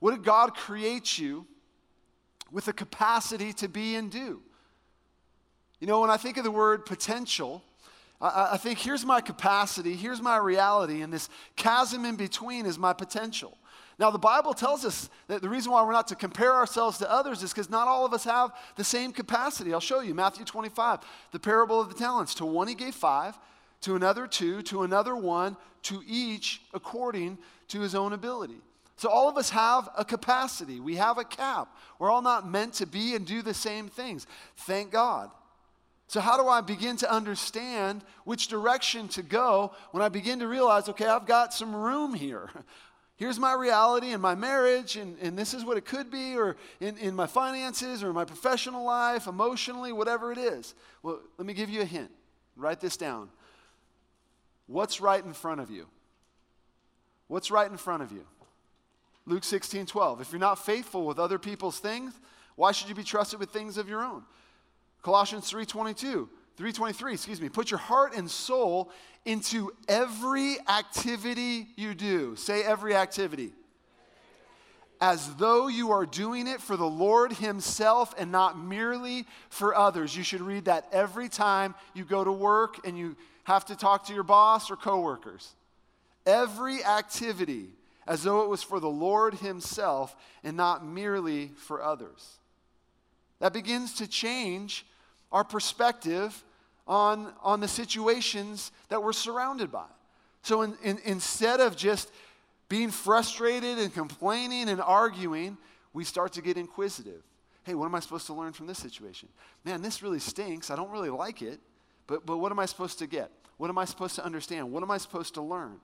What 0.00 0.12
did 0.12 0.24
God 0.24 0.54
create 0.54 1.18
you 1.18 1.46
with 2.50 2.64
the 2.64 2.72
capacity 2.72 3.52
to 3.54 3.68
be 3.68 3.94
and 3.94 4.10
do? 4.10 4.40
You 5.80 5.86
know, 5.86 6.00
when 6.00 6.10
I 6.10 6.16
think 6.16 6.38
of 6.38 6.44
the 6.44 6.50
word 6.50 6.86
potential, 6.86 7.62
I, 8.22 8.50
I 8.52 8.56
think 8.56 8.78
here's 8.78 9.04
my 9.04 9.20
capacity, 9.20 9.94
here's 9.96 10.22
my 10.22 10.38
reality, 10.38 11.02
and 11.02 11.12
this 11.12 11.28
chasm 11.56 12.06
in 12.06 12.16
between 12.16 12.64
is 12.64 12.78
my 12.78 12.94
potential. 12.94 13.56
Now, 13.98 14.12
the 14.12 14.18
Bible 14.18 14.54
tells 14.54 14.84
us 14.84 15.10
that 15.26 15.42
the 15.42 15.48
reason 15.48 15.72
why 15.72 15.82
we're 15.82 15.92
not 15.92 16.08
to 16.08 16.14
compare 16.14 16.54
ourselves 16.54 16.98
to 16.98 17.10
others 17.10 17.42
is 17.42 17.52
because 17.52 17.68
not 17.68 17.88
all 17.88 18.06
of 18.06 18.12
us 18.12 18.22
have 18.24 18.52
the 18.76 18.84
same 18.84 19.12
capacity. 19.12 19.74
I'll 19.74 19.80
show 19.80 20.00
you 20.00 20.14
Matthew 20.14 20.44
25, 20.44 21.00
the 21.32 21.40
parable 21.40 21.80
of 21.80 21.88
the 21.88 21.96
talents. 21.96 22.34
To 22.36 22.46
one 22.46 22.68
he 22.68 22.76
gave 22.76 22.94
five, 22.94 23.36
to 23.80 23.96
another 23.96 24.28
two, 24.28 24.62
to 24.62 24.84
another 24.84 25.16
one, 25.16 25.56
to 25.84 26.00
each 26.06 26.62
according 26.72 27.38
to 27.68 27.80
his 27.80 27.96
own 27.96 28.12
ability. 28.12 28.60
So, 28.96 29.08
all 29.08 29.28
of 29.28 29.36
us 29.36 29.50
have 29.50 29.88
a 29.96 30.04
capacity, 30.04 30.80
we 30.80 30.96
have 30.96 31.18
a 31.18 31.24
cap. 31.24 31.68
We're 31.98 32.10
all 32.10 32.22
not 32.22 32.48
meant 32.48 32.74
to 32.74 32.86
be 32.86 33.14
and 33.14 33.26
do 33.26 33.42
the 33.42 33.54
same 33.54 33.88
things. 33.88 34.26
Thank 34.56 34.92
God. 34.92 35.30
So, 36.08 36.20
how 36.20 36.40
do 36.40 36.48
I 36.48 36.60
begin 36.60 36.96
to 36.98 37.12
understand 37.12 38.02
which 38.24 38.48
direction 38.48 39.08
to 39.08 39.22
go 39.22 39.72
when 39.90 40.02
I 40.02 40.08
begin 40.08 40.38
to 40.38 40.48
realize, 40.48 40.88
okay, 40.88 41.06
I've 41.06 41.26
got 41.26 41.52
some 41.52 41.74
room 41.74 42.14
here? 42.14 42.50
Here's 43.18 43.38
my 43.38 43.52
reality 43.52 44.12
in 44.12 44.20
my 44.20 44.34
marriage, 44.34 44.96
and, 44.96 45.18
and 45.20 45.38
this 45.38 45.52
is 45.52 45.64
what 45.64 45.76
it 45.76 45.84
could 45.84 46.10
be, 46.10 46.36
or 46.36 46.56
in, 46.80 46.96
in 46.96 47.14
my 47.14 47.26
finances, 47.26 48.02
or 48.02 48.12
my 48.14 48.24
professional 48.24 48.84
life, 48.84 49.26
emotionally, 49.26 49.92
whatever 49.92 50.32
it 50.32 50.38
is. 50.38 50.74
Well, 51.02 51.20
let 51.36 51.46
me 51.46 51.52
give 51.52 51.68
you 51.68 51.82
a 51.82 51.84
hint. 51.84 52.10
Write 52.56 52.80
this 52.80 52.96
down. 52.96 53.28
What's 54.66 55.00
right 55.00 55.22
in 55.22 55.34
front 55.34 55.60
of 55.60 55.70
you? 55.70 55.86
What's 57.26 57.50
right 57.50 57.70
in 57.70 57.76
front 57.76 58.02
of 58.02 58.10
you? 58.10 58.24
Luke 59.26 59.44
16, 59.44 59.84
12. 59.84 60.22
If 60.22 60.32
you're 60.32 60.40
not 60.40 60.64
faithful 60.64 61.04
with 61.04 61.18
other 61.18 61.38
people's 61.38 61.78
things, 61.78 62.14
why 62.56 62.72
should 62.72 62.88
you 62.88 62.94
be 62.94 63.04
trusted 63.04 63.38
with 63.38 63.50
things 63.50 63.76
of 63.76 63.88
your 63.88 64.02
own? 64.02 64.24
Colossians 65.02 65.50
3:22, 65.50 66.28
3:23, 66.58 67.14
excuse 67.14 67.40
me. 67.40 67.48
Put 67.48 67.70
your 67.70 67.78
heart 67.78 68.14
and 68.14 68.28
soul 68.28 68.90
into 69.24 69.70
every 69.86 70.56
activity 70.68 71.68
you 71.76 71.94
do. 71.94 72.34
Say 72.34 72.64
every 72.64 72.96
activity. 72.96 73.52
As 75.00 75.36
though 75.36 75.68
you 75.68 75.92
are 75.92 76.04
doing 76.04 76.48
it 76.48 76.60
for 76.60 76.76
the 76.76 76.88
Lord 76.88 77.34
Himself 77.34 78.12
and 78.18 78.32
not 78.32 78.58
merely 78.58 79.26
for 79.48 79.76
others. 79.76 80.16
You 80.16 80.24
should 80.24 80.40
read 80.40 80.64
that 80.64 80.88
every 80.90 81.28
time 81.28 81.76
you 81.94 82.04
go 82.04 82.24
to 82.24 82.32
work 82.32 82.84
and 82.84 82.98
you 82.98 83.16
have 83.44 83.64
to 83.66 83.76
talk 83.76 84.06
to 84.06 84.14
your 84.14 84.24
boss 84.24 84.68
or 84.68 84.76
coworkers. 84.76 85.54
Every 86.26 86.84
activity 86.84 87.70
as 88.08 88.24
though 88.24 88.42
it 88.42 88.48
was 88.48 88.64
for 88.64 88.80
the 88.80 88.88
Lord 88.88 89.34
Himself 89.34 90.16
and 90.42 90.56
not 90.56 90.84
merely 90.84 91.52
for 91.56 91.80
others. 91.80 92.38
That 93.38 93.52
begins 93.52 93.92
to 93.94 94.08
change 94.08 94.84
our 95.30 95.44
perspective 95.44 96.42
on, 96.88 97.32
on 97.42 97.60
the 97.60 97.68
situations 97.68 98.72
that 98.88 99.02
we're 99.02 99.12
surrounded 99.12 99.70
by. 99.70 99.86
So 100.42 100.62
in, 100.62 100.74
in, 100.82 100.98
instead 101.04 101.60
of 101.60 101.76
just 101.76 102.10
being 102.68 102.90
frustrated 102.90 103.78
and 103.78 103.92
complaining 103.92 104.68
and 104.68 104.80
arguing, 104.80 105.58
we 105.92 106.04
start 106.04 106.32
to 106.32 106.42
get 106.42 106.56
inquisitive. 106.56 107.22
Hey, 107.64 107.74
what 107.74 107.84
am 107.84 107.94
I 107.94 108.00
supposed 108.00 108.26
to 108.26 108.34
learn 108.34 108.52
from 108.54 108.66
this 108.66 108.78
situation? 108.78 109.28
Man, 109.64 109.82
this 109.82 110.02
really 110.02 110.18
stinks. 110.18 110.70
I 110.70 110.76
don't 110.76 110.90
really 110.90 111.10
like 111.10 111.42
it, 111.42 111.60
but, 112.06 112.24
but 112.24 112.38
what 112.38 112.50
am 112.50 112.58
I 112.58 112.66
supposed 112.66 112.98
to 113.00 113.06
get? 113.06 113.30
What 113.58 113.68
am 113.68 113.76
I 113.76 113.84
supposed 113.84 114.14
to 114.14 114.24
understand? 114.24 114.72
What 114.72 114.82
am 114.82 114.90
I 114.90 114.96
supposed 114.96 115.34
to 115.34 115.42
learn? 115.42 115.80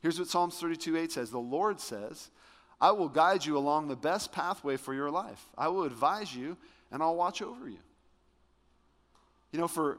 Here's 0.00 0.18
what 0.18 0.28
Psalms 0.28 0.58
32 0.58 0.96
8 0.96 1.12
says 1.12 1.30
The 1.30 1.38
Lord 1.38 1.80
says, 1.80 2.30
I 2.80 2.92
will 2.92 3.08
guide 3.08 3.44
you 3.44 3.58
along 3.58 3.88
the 3.88 3.96
best 3.96 4.32
pathway 4.32 4.76
for 4.76 4.94
your 4.94 5.10
life. 5.10 5.46
I 5.56 5.68
will 5.68 5.84
advise 5.84 6.34
you, 6.34 6.56
and 6.90 7.02
I'll 7.02 7.16
watch 7.16 7.42
over 7.42 7.68
you. 7.68 7.78
You 9.52 9.58
know, 9.58 9.68
for 9.68 9.98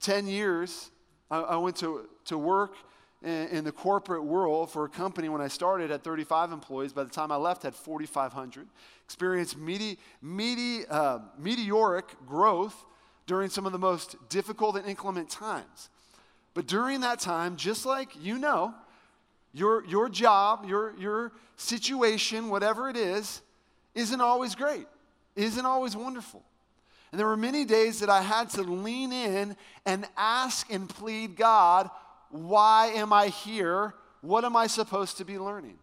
10 0.00 0.26
years, 0.26 0.90
I, 1.30 1.40
I 1.40 1.56
went 1.56 1.76
to, 1.76 2.08
to 2.26 2.38
work 2.38 2.74
in, 3.22 3.48
in, 3.48 3.64
the 3.64 3.72
corporate 3.72 4.24
world 4.24 4.70
for 4.70 4.84
a 4.84 4.88
company 4.88 5.28
when 5.28 5.40
I 5.40 5.48
started 5.48 5.90
at 5.90 6.02
35 6.02 6.52
employees. 6.52 6.92
By 6.92 7.04
the 7.04 7.10
time 7.10 7.30
I 7.30 7.36
left, 7.36 7.62
had 7.62 7.74
4,500. 7.74 8.66
Experienced 9.04 9.56
uh, 9.56 11.18
meteoric 11.38 12.04
growth 12.26 12.84
during 13.26 13.50
some 13.50 13.66
of 13.66 13.72
the 13.72 13.78
most 13.78 14.16
difficult 14.28 14.76
and 14.76 14.86
inclement 14.86 15.28
times. 15.28 15.90
But 16.54 16.66
during 16.66 17.00
that 17.02 17.20
time, 17.20 17.56
just 17.56 17.86
like 17.86 18.10
you 18.20 18.38
know, 18.38 18.74
your, 19.52 19.84
your 19.84 20.08
job, 20.08 20.64
your, 20.66 20.94
your 20.98 21.32
situation, 21.56 22.48
whatever 22.48 22.88
it 22.88 22.96
is, 22.96 23.42
isn't 23.94 24.20
always 24.20 24.54
great, 24.54 24.86
isn't 25.36 25.66
always 25.66 25.96
wonderful. 25.96 26.42
And 27.10 27.18
there 27.18 27.26
were 27.26 27.36
many 27.36 27.64
days 27.64 28.00
that 28.00 28.10
I 28.10 28.22
had 28.22 28.50
to 28.50 28.62
lean 28.62 29.12
in 29.12 29.56
and 29.84 30.06
ask 30.16 30.72
and 30.72 30.88
plead 30.88 31.36
God, 31.36 31.90
why 32.30 32.92
am 32.94 33.12
I 33.12 33.28
here? 33.28 33.94
What 34.20 34.44
am 34.44 34.56
I 34.56 34.66
supposed 34.68 35.16
to 35.18 35.24
be 35.24 35.38
learning? 35.38 35.78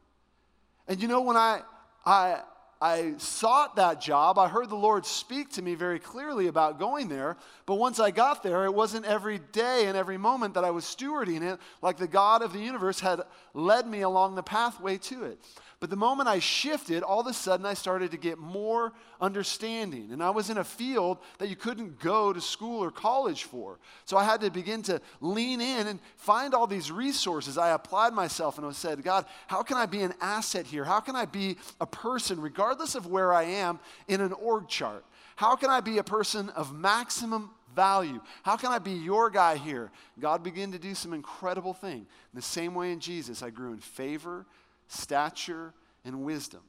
And 0.87 1.01
you 1.01 1.07
know, 1.07 1.21
when 1.21 1.35
I, 1.35 1.61
I, 2.05 2.39
I 2.79 3.15
sought 3.17 3.75
that 3.75 3.99
job, 3.99 4.37
I 4.37 4.47
heard 4.47 4.69
the 4.69 4.75
Lord 4.75 5.05
speak 5.05 5.51
to 5.53 5.61
me 5.61 5.75
very 5.75 5.99
clearly 5.99 6.47
about 6.47 6.79
going 6.79 7.09
there. 7.09 7.35
But 7.65 7.75
once 7.75 7.99
I 7.99 8.11
got 8.11 8.43
there, 8.43 8.65
it 8.65 8.73
wasn't 8.73 9.05
every 9.05 9.39
day 9.51 9.87
and 9.87 9.97
every 9.97 10.17
moment 10.17 10.53
that 10.53 10.63
I 10.63 10.69
was 10.69 10.85
stewarding 10.85 11.41
it 11.41 11.59
like 11.81 11.97
the 11.97 12.07
God 12.07 12.41
of 12.41 12.53
the 12.53 12.59
universe 12.59 12.99
had 12.99 13.21
led 13.53 13.87
me 13.87 14.01
along 14.01 14.35
the 14.35 14.43
pathway 14.43 14.97
to 14.99 15.25
it. 15.25 15.39
But 15.79 15.91
the 15.91 15.95
moment 15.95 16.27
I 16.27 16.39
shifted, 16.39 17.03
all 17.03 17.19
of 17.19 17.27
a 17.27 17.33
sudden 17.33 17.63
I 17.63 17.75
started 17.75 18.09
to 18.09 18.17
get 18.17 18.39
more 18.39 18.93
understanding. 19.21 20.09
And 20.11 20.23
I 20.23 20.31
was 20.31 20.49
in 20.49 20.57
a 20.57 20.63
field 20.63 21.19
that 21.37 21.49
you 21.49 21.55
couldn't 21.55 21.99
go 21.99 22.33
to 22.33 22.41
school 22.41 22.83
or 22.83 22.89
college 22.89 23.43
for. 23.43 23.77
So 24.05 24.17
I 24.17 24.23
had 24.23 24.41
to 24.41 24.49
begin 24.49 24.81
to 24.83 24.99
lean 25.21 25.61
in 25.61 25.85
and 25.85 25.99
find 26.15 26.55
all 26.55 26.65
these 26.65 26.91
resources. 26.91 27.59
I 27.59 27.69
applied 27.69 28.13
myself 28.13 28.57
and 28.57 28.65
I 28.65 28.71
said, 28.71 29.03
God, 29.03 29.25
how 29.45 29.61
can 29.61 29.77
I 29.77 29.85
be 29.85 30.01
an 30.01 30.15
asset 30.19 30.65
here? 30.65 30.83
How 30.83 30.99
can 30.99 31.15
I 31.15 31.25
be 31.25 31.57
a 31.79 31.85
person, 31.85 32.41
regardless 32.41 32.95
of 32.95 33.05
where 33.05 33.31
I 33.31 33.43
am, 33.43 33.79
in 34.07 34.19
an 34.19 34.33
org 34.33 34.67
chart? 34.67 35.05
How 35.35 35.55
can 35.55 35.69
I 35.69 35.81
be 35.81 35.99
a 35.99 36.03
person 36.03 36.49
of 36.49 36.73
maximum 36.73 37.51
value? 37.75 38.19
How 38.41 38.57
can 38.57 38.71
I 38.71 38.79
be 38.79 38.93
your 38.93 39.29
guy 39.29 39.57
here? 39.57 39.91
God 40.19 40.41
began 40.41 40.71
to 40.71 40.79
do 40.79 40.95
some 40.95 41.13
incredible 41.13 41.75
thing. 41.75 41.99
In 41.99 42.33
the 42.33 42.41
same 42.41 42.73
way 42.73 42.91
in 42.91 42.99
Jesus, 42.99 43.43
I 43.43 43.51
grew 43.51 43.73
in 43.73 43.79
favor 43.79 44.47
stature, 44.87 45.73
and 46.05 46.23
wisdom. 46.23 46.61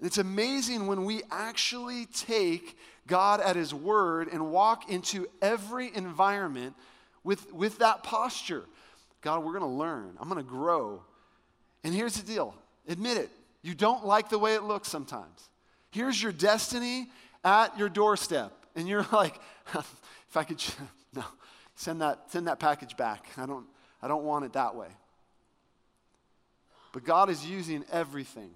It's 0.00 0.18
amazing 0.18 0.86
when 0.86 1.04
we 1.04 1.22
actually 1.30 2.06
take 2.06 2.76
God 3.06 3.40
at 3.40 3.56
His 3.56 3.72
word 3.72 4.28
and 4.28 4.50
walk 4.50 4.90
into 4.90 5.26
every 5.40 5.94
environment 5.94 6.74
with, 7.22 7.52
with 7.52 7.78
that 7.78 8.02
posture. 8.02 8.64
God, 9.20 9.44
we're 9.44 9.52
going 9.52 9.62
to 9.62 9.66
learn. 9.66 10.16
I'm 10.20 10.28
going 10.28 10.44
to 10.44 10.48
grow. 10.48 11.02
And 11.82 11.94
here's 11.94 12.16
the 12.16 12.26
deal 12.26 12.54
admit 12.86 13.16
it. 13.16 13.30
You 13.62 13.74
don't 13.74 14.04
like 14.04 14.28
the 14.28 14.38
way 14.38 14.54
it 14.54 14.62
looks 14.62 14.88
sometimes. 14.88 15.48
Here's 15.90 16.22
your 16.22 16.32
destiny 16.32 17.08
at 17.44 17.78
your 17.78 17.88
doorstep. 17.88 18.52
And 18.76 18.86
you're 18.88 19.06
like, 19.12 19.40
if 19.74 20.36
I 20.36 20.44
could, 20.44 20.62
no, 21.14 21.24
send 21.74 22.02
that, 22.02 22.30
send 22.30 22.48
that 22.48 22.58
package 22.58 22.96
back. 22.96 23.26
I 23.38 23.46
don't, 23.46 23.66
I 24.02 24.08
don't 24.08 24.24
want 24.24 24.44
it 24.44 24.52
that 24.52 24.74
way. 24.74 24.88
But 26.94 27.02
God 27.02 27.28
is 27.28 27.44
using 27.44 27.84
everything, 27.90 28.50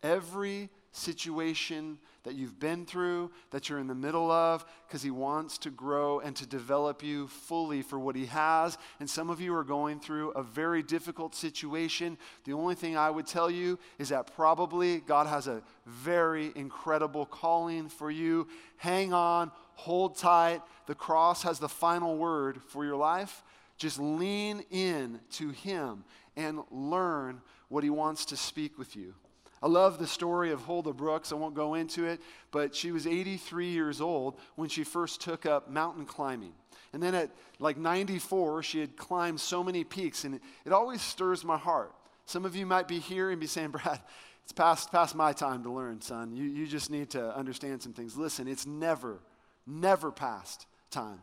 every 0.00 0.70
situation 0.92 1.98
that 2.22 2.36
you've 2.36 2.60
been 2.60 2.86
through, 2.86 3.32
that 3.50 3.68
you're 3.68 3.80
in 3.80 3.88
the 3.88 3.96
middle 3.96 4.30
of, 4.30 4.64
because 4.86 5.02
He 5.02 5.10
wants 5.10 5.58
to 5.58 5.70
grow 5.70 6.20
and 6.20 6.36
to 6.36 6.46
develop 6.46 7.02
you 7.02 7.26
fully 7.26 7.82
for 7.82 7.98
what 7.98 8.14
He 8.14 8.26
has. 8.26 8.78
And 9.00 9.10
some 9.10 9.28
of 9.28 9.40
you 9.40 9.52
are 9.56 9.64
going 9.64 9.98
through 9.98 10.30
a 10.30 10.42
very 10.44 10.84
difficult 10.84 11.34
situation. 11.34 12.16
The 12.44 12.52
only 12.52 12.76
thing 12.76 12.96
I 12.96 13.10
would 13.10 13.26
tell 13.26 13.50
you 13.50 13.80
is 13.98 14.10
that 14.10 14.32
probably 14.36 15.00
God 15.00 15.26
has 15.26 15.48
a 15.48 15.60
very 15.84 16.52
incredible 16.54 17.26
calling 17.26 17.88
for 17.88 18.08
you. 18.08 18.46
Hang 18.76 19.12
on, 19.12 19.50
hold 19.74 20.16
tight. 20.16 20.62
The 20.86 20.94
cross 20.94 21.42
has 21.42 21.58
the 21.58 21.68
final 21.68 22.16
word 22.16 22.62
for 22.68 22.84
your 22.84 22.96
life. 22.96 23.42
Just 23.78 23.98
lean 23.98 24.64
in 24.70 25.18
to 25.32 25.50
Him 25.50 26.04
and 26.36 26.60
learn 26.70 27.40
what 27.68 27.84
he 27.84 27.90
wants 27.90 28.26
to 28.26 28.36
speak 28.36 28.78
with 28.78 28.96
you. 28.96 29.14
I 29.62 29.66
love 29.66 29.98
the 29.98 30.06
story 30.06 30.50
of 30.50 30.60
Hulda 30.62 30.92
Brooks. 30.92 31.32
I 31.32 31.36
won't 31.36 31.54
go 31.54 31.74
into 31.74 32.04
it, 32.04 32.20
but 32.50 32.74
she 32.74 32.92
was 32.92 33.06
83 33.06 33.68
years 33.68 34.00
old 34.00 34.38
when 34.56 34.68
she 34.68 34.84
first 34.84 35.22
took 35.22 35.46
up 35.46 35.70
mountain 35.70 36.04
climbing. 36.04 36.52
And 36.92 37.02
then 37.02 37.14
at 37.14 37.30
like 37.58 37.78
94, 37.78 38.62
she 38.62 38.80
had 38.80 38.96
climbed 38.96 39.40
so 39.40 39.64
many 39.64 39.82
peaks, 39.82 40.24
and 40.24 40.34
it, 40.34 40.42
it 40.66 40.72
always 40.72 41.00
stirs 41.00 41.44
my 41.44 41.56
heart. 41.56 41.94
Some 42.26 42.44
of 42.44 42.54
you 42.54 42.66
might 42.66 42.88
be 42.88 42.98
here 42.98 43.30
and 43.30 43.40
be 43.40 43.46
saying, 43.46 43.70
Brad, 43.72 44.00
it's 44.42 44.52
past, 44.52 44.92
past 44.92 45.14
my 45.14 45.32
time 45.32 45.62
to 45.62 45.70
learn, 45.70 46.00
son. 46.02 46.36
You, 46.36 46.44
you 46.44 46.66
just 46.66 46.90
need 46.90 47.10
to 47.10 47.34
understand 47.34 47.82
some 47.82 47.94
things. 47.94 48.16
Listen, 48.16 48.46
it's 48.46 48.66
never, 48.66 49.20
never 49.66 50.12
past 50.12 50.66
time. 50.90 51.20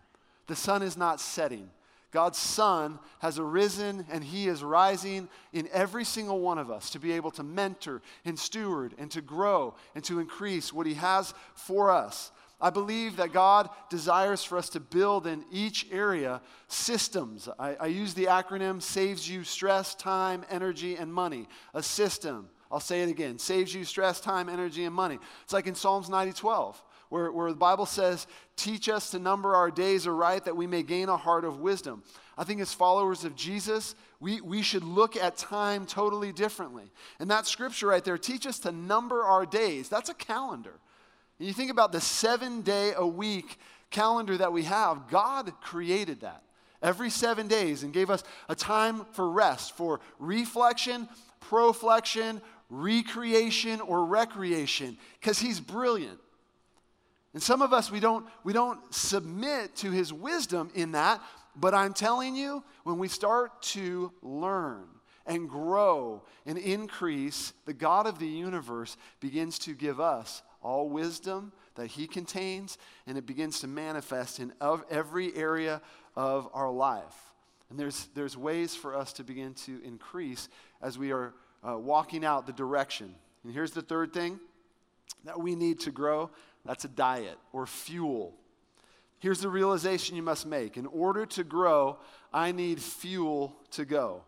The 0.48 0.56
sun 0.56 0.82
is 0.82 0.98
not 0.98 1.22
setting. 1.22 1.70
God's 2.12 2.38
Son 2.38 3.00
has 3.20 3.40
arisen 3.40 4.06
and 4.12 4.24
He 4.24 4.48
is 4.48 4.64
rising 4.64 5.30
in 5.54 5.70
every 5.72 6.04
single 6.04 6.40
one 6.40 6.58
of 6.58 6.70
us 6.70 6.90
to 6.92 7.00
be 7.00 7.14
able 7.14 7.32
to 7.32 7.44
mentor 7.44 8.02
and 8.26 8.38
steward 8.38 8.94
and 8.98 9.10
to 9.12 9.22
grow 9.22 9.76
and 9.96 10.04
to 10.04 10.20
increase 10.20 10.74
what 10.74 10.86
He 10.86 10.96
has 10.96 11.34
for 11.56 11.90
us. 11.90 12.32
I 12.62 12.70
believe 12.70 13.16
that 13.16 13.34
God 13.34 13.70
desires 13.90 14.44
for 14.44 14.58
us 14.58 14.70
to 14.70 14.80
build 14.80 15.26
in 15.26 15.44
each 15.52 15.88
area 15.92 16.42
systems. 16.68 17.50
I, 17.58 17.76
I, 17.76 17.88
use 17.88 18.14
the 18.14 18.26
acronym 18.26 18.82
saves 18.82 19.28
you 19.28 19.44
stress, 19.44 19.96
time, 19.96 20.46
energy, 20.50 20.96
and 20.96 21.12
money. 21.12 21.48
A 21.74 21.82
system. 21.82 22.50
I'll 22.72 22.80
say 22.80 23.02
it 23.02 23.10
again 23.10 23.40
saves 23.40 23.74
you 23.74 23.84
stress, 23.84 24.22
time, 24.22 24.48
energy, 24.48 24.86
and 24.86 24.94
money. 24.94 25.18
It's 25.44 25.54
like 25.54 25.66
in 25.66 25.76
Psalms 25.76 26.08
90 26.08 26.34
12, 26.34 26.84
where, 27.12 27.30
where 27.32 27.52
the 27.52 27.58
Bible 27.58 27.86
says, 27.86 28.26
Teach 28.56 28.88
us 28.88 29.12
to 29.12 29.20
number 29.20 29.54
our 29.54 29.70
days 29.70 30.08
aright 30.08 30.46
that 30.46 30.56
we 30.56 30.66
may 30.66 30.82
gain 30.82 31.10
a 31.10 31.18
heart 31.18 31.44
of 31.44 31.60
wisdom. 31.60 32.04
I 32.38 32.46
think 32.46 32.62
as 32.62 32.74
followers 32.74 33.26
of 33.26 33.36
Jesus, 33.36 33.96
we, 34.20 34.40
we 34.40 34.62
should 34.62 34.84
look 34.84 35.18
at 35.18 35.36
time 35.36 35.86
totally 35.86 36.32
differently. 36.32 36.92
And 37.20 37.30
that 37.30 37.46
scripture 37.46 37.88
right 37.88 38.04
there, 38.04 38.18
teach 38.18 38.48
us 38.48 38.60
to 38.60 38.72
number 38.72 39.24
our 39.24 39.46
days. 39.46 39.90
That's 39.90 40.10
a 40.10 40.14
calendar. 40.14 40.80
And 41.38 41.48
you 41.48 41.54
think 41.54 41.70
about 41.70 41.92
the 41.92 42.02
seven 42.02 42.62
day 42.62 42.94
a 42.96 43.06
week 43.06 43.60
calendar 43.90 44.38
that 44.38 44.54
we 44.54 44.64
have, 44.64 45.10
God 45.10 45.52
created 45.62 46.22
that 46.22 46.44
every 46.82 47.10
seven 47.10 47.48
days 47.48 47.84
and 47.84 47.92
gave 47.92 48.10
us 48.10 48.24
a 48.48 48.56
time 48.56 49.06
for 49.12 49.30
rest, 49.30 49.76
for 49.76 50.00
reflection, 50.18 51.10
proflection, 51.42 52.42
recreation, 52.70 53.82
or 53.82 54.06
recreation, 54.06 54.98
because 55.20 55.40
He's 55.40 55.60
brilliant. 55.60 56.20
And 57.34 57.42
some 57.42 57.62
of 57.62 57.74
us, 57.74 57.92
we 57.92 58.00
don't, 58.00 58.26
we 58.44 58.54
don't 58.54 58.80
submit 58.94 59.76
to 59.78 59.92
His 59.92 60.12
wisdom 60.12 60.70
in 60.76 60.92
that, 60.94 61.22
but 61.56 61.74
I'm 61.74 61.94
telling 61.94 62.36
you, 62.36 62.64
when 62.84 62.98
we 62.98 63.08
start 63.08 63.62
to 63.64 64.12
learn, 64.22 64.88
and 65.26 65.50
grow 65.50 66.24
and 66.46 66.58
increase, 66.58 67.54
the 67.66 67.74
God 67.74 68.08
of 68.08 68.20
the 68.20 68.28
universe 68.28 68.98
begins 69.20 69.60
to 69.60 69.74
give 69.74 70.00
us 70.00 70.42
all 70.62 70.90
wisdom 70.90 71.52
that 71.76 71.88
He 71.88 72.08
contains, 72.08 72.78
and 73.08 73.18
it 73.18 73.26
begins 73.26 73.60
to 73.62 73.68
manifest 73.68 74.40
in 74.40 74.54
every 74.90 75.36
area 75.36 75.82
of 76.16 76.50
our 76.54 76.72
life. 76.72 77.34
And 77.70 77.80
there's, 77.80 78.10
there's 78.14 78.36
ways 78.36 78.76
for 78.76 78.96
us 78.96 79.14
to 79.14 79.24
begin 79.24 79.54
to 79.66 79.82
increase 79.84 80.50
as 80.82 80.98
we 80.98 81.12
are 81.12 81.34
uh, 81.68 81.78
walking 81.78 82.26
out 82.26 82.46
the 82.46 82.54
direction. 82.54 83.16
And 83.44 83.54
here's 83.54 83.72
the 83.72 83.82
third 83.82 84.14
thing 84.14 84.40
that 85.24 85.40
we 85.40 85.56
need 85.56 85.80
to 85.82 85.92
grow 85.92 86.32
that's 86.66 86.86
a 86.86 86.90
diet 86.90 87.38
or 87.54 87.66
fuel. 87.66 88.34
Here's 89.20 89.42
the 89.42 89.50
realization 89.50 90.16
you 90.16 90.24
must 90.24 90.46
make. 90.46 90.78
In 90.78 90.88
order 90.88 91.26
to 91.28 91.44
grow, 91.44 91.98
I 92.34 92.52
need 92.52 92.82
fuel 92.82 93.56
to 93.72 93.86
go. 93.86 94.24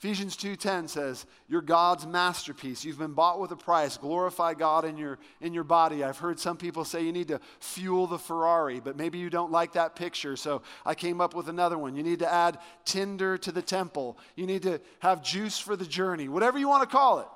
Ephesians 0.00 0.34
2:10 0.34 0.88
says, 0.88 1.26
"You're 1.46 1.60
God's 1.60 2.06
masterpiece. 2.06 2.86
You've 2.86 2.98
been 2.98 3.12
bought 3.12 3.38
with 3.38 3.52
a 3.52 3.56
price. 3.56 3.98
Glorify 3.98 4.54
God 4.54 4.86
in 4.86 4.96
your 4.96 5.18
in 5.42 5.52
your 5.52 5.62
body." 5.62 6.02
I've 6.02 6.16
heard 6.16 6.40
some 6.40 6.56
people 6.56 6.86
say 6.86 7.02
you 7.02 7.12
need 7.12 7.28
to 7.28 7.38
fuel 7.58 8.06
the 8.06 8.18
Ferrari, 8.18 8.80
but 8.80 8.96
maybe 8.96 9.18
you 9.18 9.28
don't 9.28 9.52
like 9.52 9.72
that 9.72 9.94
picture. 9.94 10.36
So 10.36 10.62
I 10.86 10.94
came 10.94 11.20
up 11.20 11.34
with 11.34 11.50
another 11.50 11.76
one. 11.76 11.94
You 11.96 12.02
need 12.02 12.20
to 12.20 12.32
add 12.32 12.58
tinder 12.86 13.36
to 13.36 13.52
the 13.52 13.60
temple. 13.60 14.16
You 14.36 14.46
need 14.46 14.62
to 14.62 14.80
have 15.00 15.22
juice 15.22 15.58
for 15.58 15.76
the 15.76 15.84
journey. 15.84 16.28
Whatever 16.28 16.58
you 16.58 16.66
want 16.66 16.88
to 16.88 16.96
call 16.96 17.18
it. 17.18 17.28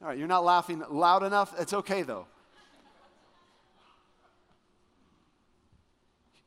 All 0.00 0.08
right, 0.08 0.16
you're 0.16 0.28
not 0.28 0.44
laughing 0.44 0.82
loud 0.88 1.22
enough. 1.22 1.54
It's 1.60 1.74
okay 1.74 2.02
though. 2.02 2.26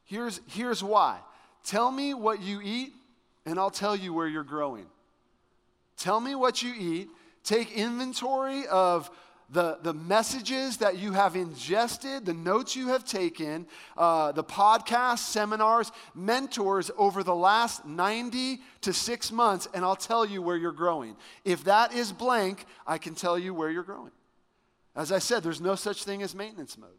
Here's 0.09 0.41
here's 0.47 0.83
why. 0.83 1.19
Tell 1.63 1.91
me 1.91 2.15
what 2.15 2.41
you 2.41 2.61
eat 2.63 2.93
and 3.45 3.59
I'll 3.59 3.69
tell 3.69 3.95
you 3.95 4.11
where 4.11 4.27
you're 4.27 4.43
growing. 4.43 4.87
Tell 5.97 6.19
me 6.19 6.33
what 6.33 6.63
you 6.63 6.73
eat. 6.75 7.09
Take 7.43 7.71
inventory 7.71 8.65
of 8.67 9.11
the, 9.51 9.77
the 9.83 9.93
messages 9.93 10.77
that 10.77 10.97
you 10.97 11.13
have 11.13 11.35
ingested, 11.35 12.25
the 12.25 12.33
notes 12.33 12.75
you 12.75 12.87
have 12.89 13.05
taken, 13.05 13.67
uh, 13.97 14.31
the 14.31 14.43
podcasts, 14.43 15.19
seminars, 15.19 15.91
mentors 16.15 16.89
over 16.97 17.23
the 17.23 17.35
last 17.35 17.85
90 17.85 18.59
to 18.81 18.93
six 18.93 19.31
months, 19.31 19.67
and 19.73 19.83
I'll 19.83 19.95
tell 19.95 20.25
you 20.25 20.41
where 20.41 20.57
you're 20.57 20.71
growing. 20.71 21.15
If 21.45 21.63
that 21.65 21.93
is 21.93 22.11
blank, 22.11 22.65
I 22.85 22.97
can 22.97 23.15
tell 23.15 23.37
you 23.37 23.53
where 23.53 23.69
you're 23.69 23.83
growing. 23.83 24.11
As 24.95 25.11
I 25.11 25.19
said, 25.19 25.43
there's 25.43 25.61
no 25.61 25.75
such 25.75 26.03
thing 26.03 26.21
as 26.23 26.35
maintenance 26.35 26.77
mode. 26.77 26.89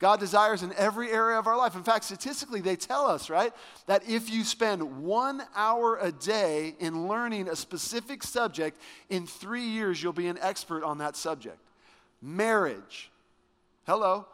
God 0.00 0.18
desires 0.18 0.62
in 0.62 0.72
every 0.78 1.10
area 1.10 1.38
of 1.38 1.46
our 1.46 1.58
life. 1.58 1.76
In 1.76 1.82
fact, 1.82 2.06
statistically, 2.06 2.62
they 2.62 2.74
tell 2.74 3.06
us, 3.06 3.28
right, 3.28 3.52
that 3.86 4.08
if 4.08 4.30
you 4.30 4.44
spend 4.44 5.02
one 5.02 5.42
hour 5.54 5.98
a 6.00 6.10
day 6.10 6.74
in 6.80 7.06
learning 7.06 7.48
a 7.48 7.54
specific 7.54 8.22
subject, 8.22 8.80
in 9.10 9.26
three 9.26 9.66
years, 9.66 10.02
you'll 10.02 10.14
be 10.14 10.26
an 10.28 10.38
expert 10.40 10.82
on 10.82 10.98
that 10.98 11.16
subject. 11.16 11.58
Marriage, 12.22 13.10
hello, 13.86 14.26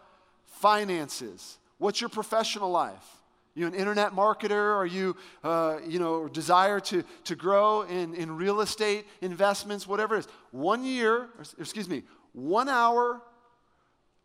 finances, 0.45 1.59
what's 1.79 2.01
your 2.01 2.11
professional 2.11 2.71
life? 2.71 3.17
You 3.57 3.67
an 3.67 3.75
internet 3.75 4.13
marketer? 4.13 4.77
Are 4.77 4.87
you, 4.87 5.17
uh, 5.43 5.79
you 5.85 5.99
know, 5.99 6.29
desire 6.29 6.79
to, 6.79 7.03
to 7.25 7.35
grow 7.35 7.83
in, 7.83 8.15
in 8.15 8.37
real 8.37 8.61
estate 8.61 9.07
investments, 9.21 9.87
whatever 9.87 10.15
it 10.15 10.21
is? 10.21 10.29
One 10.53 10.85
year, 10.85 11.29
excuse 11.59 11.89
me, 11.89 12.05
one 12.35 12.69
hour 12.69 13.21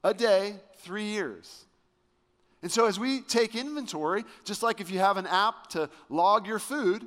a 0.03 0.13
day, 0.13 0.55
three 0.77 1.05
years. 1.05 1.65
And 2.61 2.71
so, 2.71 2.85
as 2.85 2.99
we 2.99 3.21
take 3.21 3.55
inventory, 3.55 4.23
just 4.43 4.61
like 4.61 4.81
if 4.81 4.91
you 4.91 4.99
have 4.99 5.17
an 5.17 5.27
app 5.27 5.67
to 5.71 5.89
log 6.09 6.45
your 6.45 6.59
food, 6.59 7.05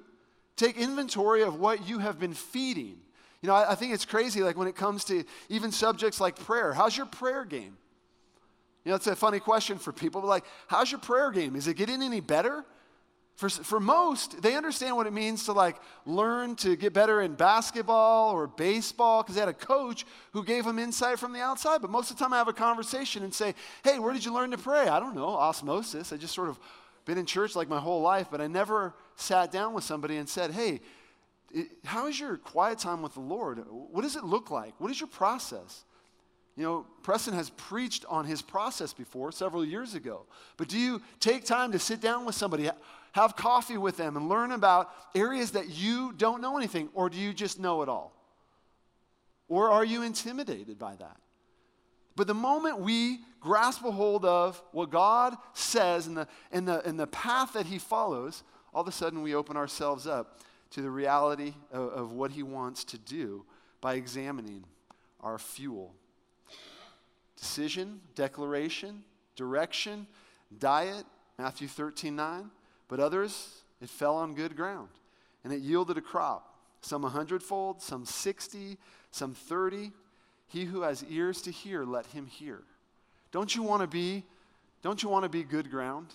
take 0.57 0.77
inventory 0.77 1.43
of 1.43 1.61
what 1.61 1.89
you 1.89 1.99
have 1.99 2.19
been 2.19 2.35
feeding. 2.35 2.97
You 3.41 3.49
know, 3.49 3.55
I, 3.55 3.73
I 3.73 3.75
think 3.75 3.93
it's 3.93 4.05
crazy, 4.05 4.43
like 4.43 4.57
when 4.57 4.69
it 4.69 4.77
comes 4.77 5.05
to 5.05 5.25
even 5.49 5.71
subjects 5.71 6.21
like 6.21 6.37
prayer. 6.37 6.73
How's 6.73 6.97
your 6.97 7.07
prayer 7.07 7.45
game? 7.45 7.77
You 8.85 8.91
know, 8.91 8.97
it's 8.97 9.07
a 9.07 9.17
funny 9.17 9.41
question 9.41 9.79
for 9.79 9.93
people, 9.93 10.21
but 10.21 10.27
like, 10.27 10.45
how's 10.67 10.91
your 10.91 11.01
prayer 11.01 11.31
game? 11.31 11.57
Is 11.57 11.69
it 11.69 11.75
getting 11.75 12.03
any 12.03 12.21
better? 12.21 12.65
For, 13.37 13.49
for 13.49 13.81
most, 13.81 14.43
they 14.43 14.55
understand 14.55 14.95
what 14.95 15.09
it 15.09 15.13
means 15.13 15.45
to 15.47 15.53
like 15.53 15.77
learn 16.07 16.55
to 16.57 16.77
get 16.77 16.93
better 16.93 17.21
in 17.21 17.35
basketball 17.35 18.31
or 18.31 18.47
baseball 18.47 19.23
because 19.23 19.35
they 19.35 19.41
had 19.41 19.49
a 19.49 19.53
coach 19.53 20.07
who 20.33 20.45
gave 20.45 20.65
them 20.65 20.79
insight 20.79 21.19
from 21.19 21.33
the 21.33 21.41
outside. 21.41 21.81
But 21.81 21.91
most 21.91 22.13
of 22.13 22.17
the 22.17 22.23
time, 22.23 22.33
I 22.33 22.37
have 22.37 22.47
a 22.47 22.53
conversation 22.53 23.25
and 23.25 23.35
say, 23.35 23.57
"Hey, 23.83 23.99
where 23.99 24.13
did 24.13 24.25
you 24.25 24.33
learn 24.33 24.53
to 24.53 24.59
pray?" 24.59 24.89
I 24.89 25.01
don't 25.01 25.17
know, 25.17 25.31
osmosis. 25.31 26.13
I 26.13 26.17
just 26.17 26.33
sort 26.33 26.49
of 26.49 26.61
been 27.07 27.19
in 27.19 27.27
church 27.27 27.57
like 27.57 27.69
my 27.69 27.81
whole 27.81 28.03
life, 28.03 28.29
but 28.31 28.41
I 28.41 28.47
never 28.47 28.95
sat 29.17 29.51
down 29.51 29.75
with 29.75 29.83
somebody 29.83 30.17
and 30.17 30.29
said, 30.29 30.53
"Hey, 30.53 30.81
how 31.85 32.07
is 32.07 32.19
your 32.19 32.37
quiet 32.37 32.79
time 32.79 33.03
with 33.03 33.15
the 33.15 33.21
Lord? 33.21 33.65
What 33.69 34.03
does 34.03 34.15
it 34.15 34.23
look 34.23 34.53
like? 34.53 34.75
What 34.79 34.93
is 34.93 35.01
your 35.01 35.09
process?" 35.09 35.85
You 36.57 36.63
know, 36.63 36.87
Preston 37.03 37.35
has 37.35 37.51
preached 37.51 38.05
on 38.09 38.27
his 38.27 38.41
process 38.41 38.93
before 38.93 39.33
several 39.33 39.65
years 39.65 39.95
ago. 39.95 40.27
But 40.57 40.69
do 40.69 40.79
you 40.79 41.03
take 41.19 41.45
time 41.45 41.73
to 41.73 41.81
sit 41.81 42.01
down 42.01 42.25
with 42.25 42.37
somebody? 42.37 42.71
Have 43.15 43.37
coffee 43.37 43.77
with 43.77 43.97
them 43.97 44.17
and 44.17 44.29
learn 44.29 44.51
about 44.51 44.91
areas 45.15 45.53
that 45.53 45.69
you 45.69 46.13
don't 46.17 46.41
know 46.41 46.57
anything, 46.57 46.89
or 46.95 47.09
do 47.09 47.17
you 47.17 47.33
just 47.33 47.61
know 47.61 47.83
it 47.83 47.89
all? 47.89 48.13
Or 49.49 49.71
are 49.71 49.85
you 49.85 50.03
intimidated 50.03 50.81
by 50.81 50.97
that? 50.97 51.17
But 52.17 52.27
the 52.27 52.35
moment 52.35 52.81
we 52.81 53.21
grasp 53.39 53.85
a 53.85 53.93
hold 53.93 54.25
of 54.25 54.61
what 54.73 54.91
God 54.91 55.37
says 55.53 56.09
and 56.09 56.17
the, 56.17 56.29
and, 56.51 56.67
the, 56.67 56.85
and 56.85 56.99
the 56.99 57.07
path 57.07 57.53
that 57.53 57.67
He 57.67 57.79
follows, 57.79 58.43
all 58.75 58.83
of 58.83 58.89
a 58.89 58.93
sudden 58.93 59.23
we 59.23 59.33
open 59.33 59.57
ourselves 59.57 60.09
up 60.09 60.41
to 60.71 60.83
the 60.83 60.91
reality 60.91 61.55
of, 61.71 61.91
of 61.91 62.13
what 62.13 62.33
He 62.33 62.43
wants 62.43 62.83
to 62.83 62.99
do 62.99 63.45
by 63.81 63.95
examining 63.95 64.65
our 65.21 65.39
fuel. 65.39 65.95
Decision, 67.37 68.01
declaration, 68.17 69.05
direction, 69.37 70.09
diet, 70.59 71.05
Matthew 71.39 71.69
13 71.69 72.17
9. 72.17 72.51
But 72.89 73.01
others, 73.01 73.63
it 73.81 73.89
fell 73.89 74.17
on 74.17 74.35
good 74.35 74.57
ground 74.57 74.89
and 75.43 75.53
it 75.53 75.61
yielded 75.61 75.99
a 75.99 76.01
crop, 76.01 76.59
some 76.81 77.05
a 77.05 77.09
hundredfold, 77.09 77.83
some 77.83 78.05
60, 78.05 78.79
some 79.11 79.35
30. 79.35 79.93
He 80.49 80.65
who 80.65 80.83
has 80.83 81.05
ears 81.11 81.43
to 81.43 81.51
hear, 81.51 81.85
let 81.85 82.07
him 82.07 82.27
hear. 82.27 82.63
Don't 83.33 83.55
you 83.55 83.63
want 83.63 83.83
to 83.83 83.87
be 83.87 84.25
don't 84.83 85.03
you 85.03 85.09
want 85.09 85.23
to 85.23 85.31
be 85.31 85.43
good 85.43 85.71
ground? 85.71 86.09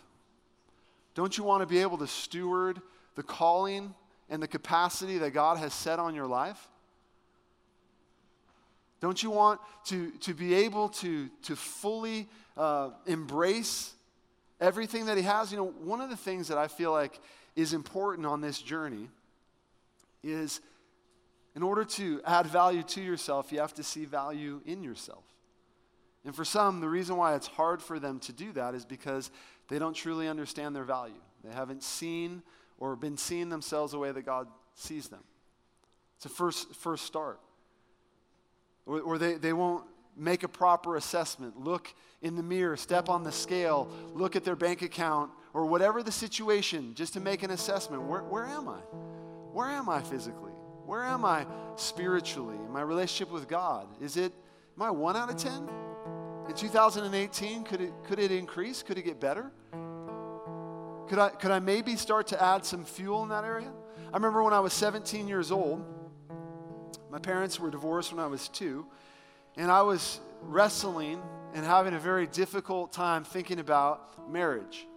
Don't 1.15 1.36
you 1.36 1.43
want 1.43 1.62
to 1.62 1.65
be 1.65 1.79
able 1.79 1.97
to 1.97 2.05
steward 2.05 2.79
the 3.15 3.23
calling 3.23 3.95
and 4.29 4.43
the 4.43 4.47
capacity 4.47 5.17
that 5.17 5.32
God 5.32 5.58
has 5.58 5.73
set 5.73 5.97
on 5.97 6.13
your 6.13 6.27
life? 6.27 6.69
Don't 9.01 9.23
you 9.23 9.32
want 9.32 9.60
to, 9.86 10.12
to 10.19 10.36
be 10.36 10.53
able 10.53 10.89
to, 10.89 11.29
to 11.43 11.55
fully 11.55 12.27
uh, 12.55 12.91
embrace 13.08 13.93
everything 14.60 15.06
that 15.06 15.17
he 15.17 15.24
has. 15.24 15.52
You 15.52 15.58
know, 15.58 15.67
one 15.84 16.02
of 16.02 16.10
the 16.10 16.17
things 16.17 16.48
that 16.48 16.58
I 16.58 16.67
feel 16.67 16.91
like 16.91 17.19
is 17.56 17.74
important 17.74 18.26
on 18.26 18.41
this 18.41 18.62
journey 18.62 19.10
is 20.24 20.62
in 21.56 21.63
order 21.63 21.84
to 21.84 22.22
add 22.26 22.48
value 22.48 22.84
to 22.84 23.02
yourself, 23.02 23.52
you 23.52 23.60
have 23.60 23.74
to 23.76 23.84
see 23.84 24.06
value 24.06 24.62
in 24.65 24.84
yourself. 24.84 25.24
And 26.26 26.36
for 26.36 26.45
some, 26.45 26.80
the 26.80 26.89
reason 26.89 27.15
why 27.17 27.36
it's 27.36 27.48
hard 27.48 27.82
for 27.82 28.00
them 28.00 28.19
to 28.19 28.34
do 28.34 28.52
that 28.54 28.76
is 28.76 28.86
because 28.86 29.32
they 29.69 29.80
don't 29.80 29.93
truly 29.93 30.28
understand 30.28 30.76
their 30.76 30.84
value. 30.84 31.22
They 31.43 31.54
haven't 31.54 31.84
seen 31.84 32.43
or 32.78 32.95
been 32.95 33.17
seeing 33.17 33.50
themselves 33.50 33.93
the 33.93 34.00
way 34.00 34.12
that 34.12 34.26
God 34.26 34.48
sees 34.76 35.08
them. 35.08 35.24
It's 36.17 36.26
a 36.26 36.30
first, 36.30 36.76
first 36.76 37.06
start. 37.06 37.39
Or, 38.86 39.00
or 39.02 39.17
they, 39.17 39.36
they 39.36 39.54
won't 39.54 39.86
make 40.15 40.43
a 40.43 40.48
proper 40.48 40.95
assessment, 40.95 41.60
look 41.60 41.93
in 42.22 42.36
the 42.36 42.43
mirror, 42.43 42.76
step 42.76 43.10
on 43.10 43.24
the 43.24 43.32
scale, 43.32 43.89
look 44.13 44.36
at 44.36 44.43
their 44.43 44.56
bank 44.56 44.82
account, 44.82 45.32
or 45.54 45.65
whatever 45.65 46.04
the 46.04 46.12
situation, 46.12 46.93
just 46.93 47.13
to 47.13 47.19
make 47.19 47.43
an 47.43 47.52
assessment. 47.52 48.04
Where, 48.04 48.24
where 48.24 48.45
am 48.45 48.67
I? 48.67 48.80
Where 49.54 49.67
am 49.67 49.89
I 49.89 50.02
physically? 50.02 50.52
Where 50.86 51.04
am 51.04 51.24
I 51.26 51.45
spiritually? 51.76 52.56
In 52.56 52.72
my 52.72 52.82
relationship 52.82 53.32
with 53.32 53.48
God? 53.48 53.88
Is 54.02 54.17
it, 54.17 54.34
am 54.78 54.84
I 54.84 54.91
one 54.91 55.15
out 55.15 55.30
of 55.30 55.38
10? 55.38 55.69
In 56.50 56.56
2018, 56.56 57.63
could 57.63 57.82
it, 57.82 57.93
could 58.06 58.19
it 58.19 58.32
increase? 58.32 58.84
Could 58.84 58.98
it 58.98 59.04
get 59.04 59.19
better? 59.19 59.52
Could 61.08 61.19
I, 61.19 61.30
could 61.30 61.52
I 61.52 61.60
maybe 61.60 61.95
start 61.95 62.28
to 62.28 62.41
add 62.41 62.65
some 62.65 62.86
fuel 62.86 63.24
in 63.24 63.30
that 63.30 63.43
area? 63.43 63.72
I 64.12 64.17
remember 64.17 64.43
when 64.43 64.54
I 64.54 64.60
was 64.60 64.74
17 64.74 65.28
years 65.28 65.52
old, 65.52 65.84
my 67.10 67.19
parents 67.19 67.60
were 67.60 67.72
divorced 67.72 68.12
when 68.12 68.24
I 68.24 68.28
was 68.28 68.48
two, 68.48 68.86
and 69.60 69.69
I 69.69 69.82
was 69.82 70.22
wrestling 70.41 71.22
and 71.54 71.65
having 71.65 71.93
a 71.93 72.00
very 72.00 72.28
difficult 72.28 72.93
time 72.93 73.26
thinking 73.26 73.60
about 73.60 74.32
marriage 74.32 74.88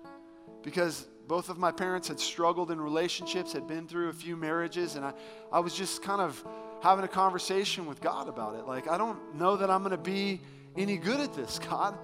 because 0.62 1.04
both 1.26 1.48
of 1.48 1.58
my 1.58 1.72
parents 1.72 2.06
had 2.06 2.20
struggled 2.20 2.70
in 2.70 2.80
relationships, 2.80 3.52
had 3.52 3.66
been 3.66 3.88
through 3.88 4.10
a 4.10 4.12
few 4.12 4.36
marriages, 4.36 4.94
and 4.94 5.04
I, 5.04 5.14
I 5.50 5.58
was 5.58 5.74
just 5.74 6.00
kind 6.02 6.20
of 6.20 6.44
having 6.80 7.04
a 7.04 7.08
conversation 7.08 7.86
with 7.86 8.00
God 8.00 8.28
about 8.28 8.54
it. 8.54 8.68
Like, 8.68 8.88
I 8.88 8.98
don't 8.98 9.34
know 9.34 9.56
that 9.56 9.68
I'm 9.68 9.80
going 9.80 9.90
to 9.90 9.96
be 9.96 10.40
any 10.76 10.96
good 10.96 11.18
at 11.18 11.34
this, 11.34 11.58
God. 11.70 11.98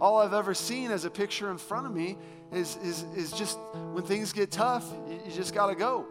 All 0.00 0.18
I've 0.18 0.34
ever 0.34 0.52
seen 0.52 0.90
as 0.90 1.04
a 1.04 1.10
picture 1.10 1.48
in 1.52 1.58
front 1.58 1.86
of 1.86 1.94
me 1.94 2.18
is, 2.52 2.76
is, 2.78 3.04
is 3.14 3.30
just 3.30 3.56
when 3.92 4.02
things 4.02 4.32
get 4.32 4.50
tough, 4.50 4.84
you, 5.08 5.20
you 5.26 5.32
just 5.32 5.54
got 5.54 5.68
to 5.68 5.76
go. 5.76 6.06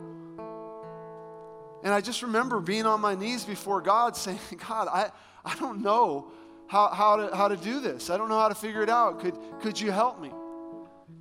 And 1.84 1.94
I 1.94 2.02
just 2.02 2.22
remember 2.22 2.60
being 2.60 2.86
on 2.86 3.00
my 3.02 3.15
knees 3.15 3.46
before 3.46 3.82
God 3.82 4.15
saying, 4.15 4.39
God, 4.68 4.88
I, 4.88 5.12
I 5.46 5.56
don't 5.56 5.82
know 5.82 6.32
how, 6.68 6.89
how, 6.89 7.15
to, 7.15 7.36
how 7.36 7.48
to 7.48 7.58
do 7.58 7.80
this. 7.80 8.10
I 8.10 8.18
don't 8.18 8.30
know 8.30 8.39
how 8.39 8.50
to 8.50 8.56
figure 8.56 8.84
it 8.84 8.89
out. 8.89 9.20
Could, 9.20 9.36
could 9.62 9.80
you 9.80 9.92
help 9.92 10.22
me? 10.22 10.32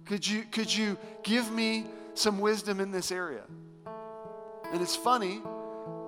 Could 0.05 0.27
you, 0.27 0.43
could 0.43 0.75
you 0.75 0.99
give 1.23 1.51
me 1.51 1.87
some 2.15 2.41
wisdom 2.41 2.81
in 2.81 2.91
this 2.91 3.13
area? 3.13 3.43
And 4.73 4.83
it's 4.83 4.97
funny, 4.97 5.41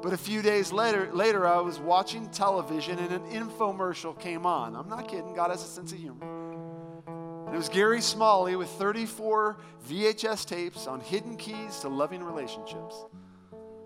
but 0.02 0.12
a 0.12 0.16
few 0.16 0.42
days 0.42 0.72
later, 0.72 1.10
later 1.12 1.46
I 1.46 1.60
was 1.60 1.78
watching 1.78 2.28
television 2.28 2.98
and 2.98 3.12
an 3.12 3.22
infomercial 3.30 4.18
came 4.18 4.44
on. 4.44 4.74
I'm 4.74 4.88
not 4.88 5.08
kidding, 5.08 5.34
God 5.34 5.50
has 5.50 5.62
a 5.62 5.66
sense 5.66 5.92
of 5.92 5.98
humor. 5.98 6.26
And 7.46 7.54
it 7.54 7.58
was 7.58 7.68
Gary 7.68 8.00
Smalley 8.00 8.56
with 8.56 8.68
34 8.70 9.56
VHS 9.88 10.46
tapes 10.46 10.86
on 10.86 11.00
hidden 11.00 11.36
keys 11.36 11.80
to 11.80 11.88
loving 11.88 12.22
relationships. 12.22 12.94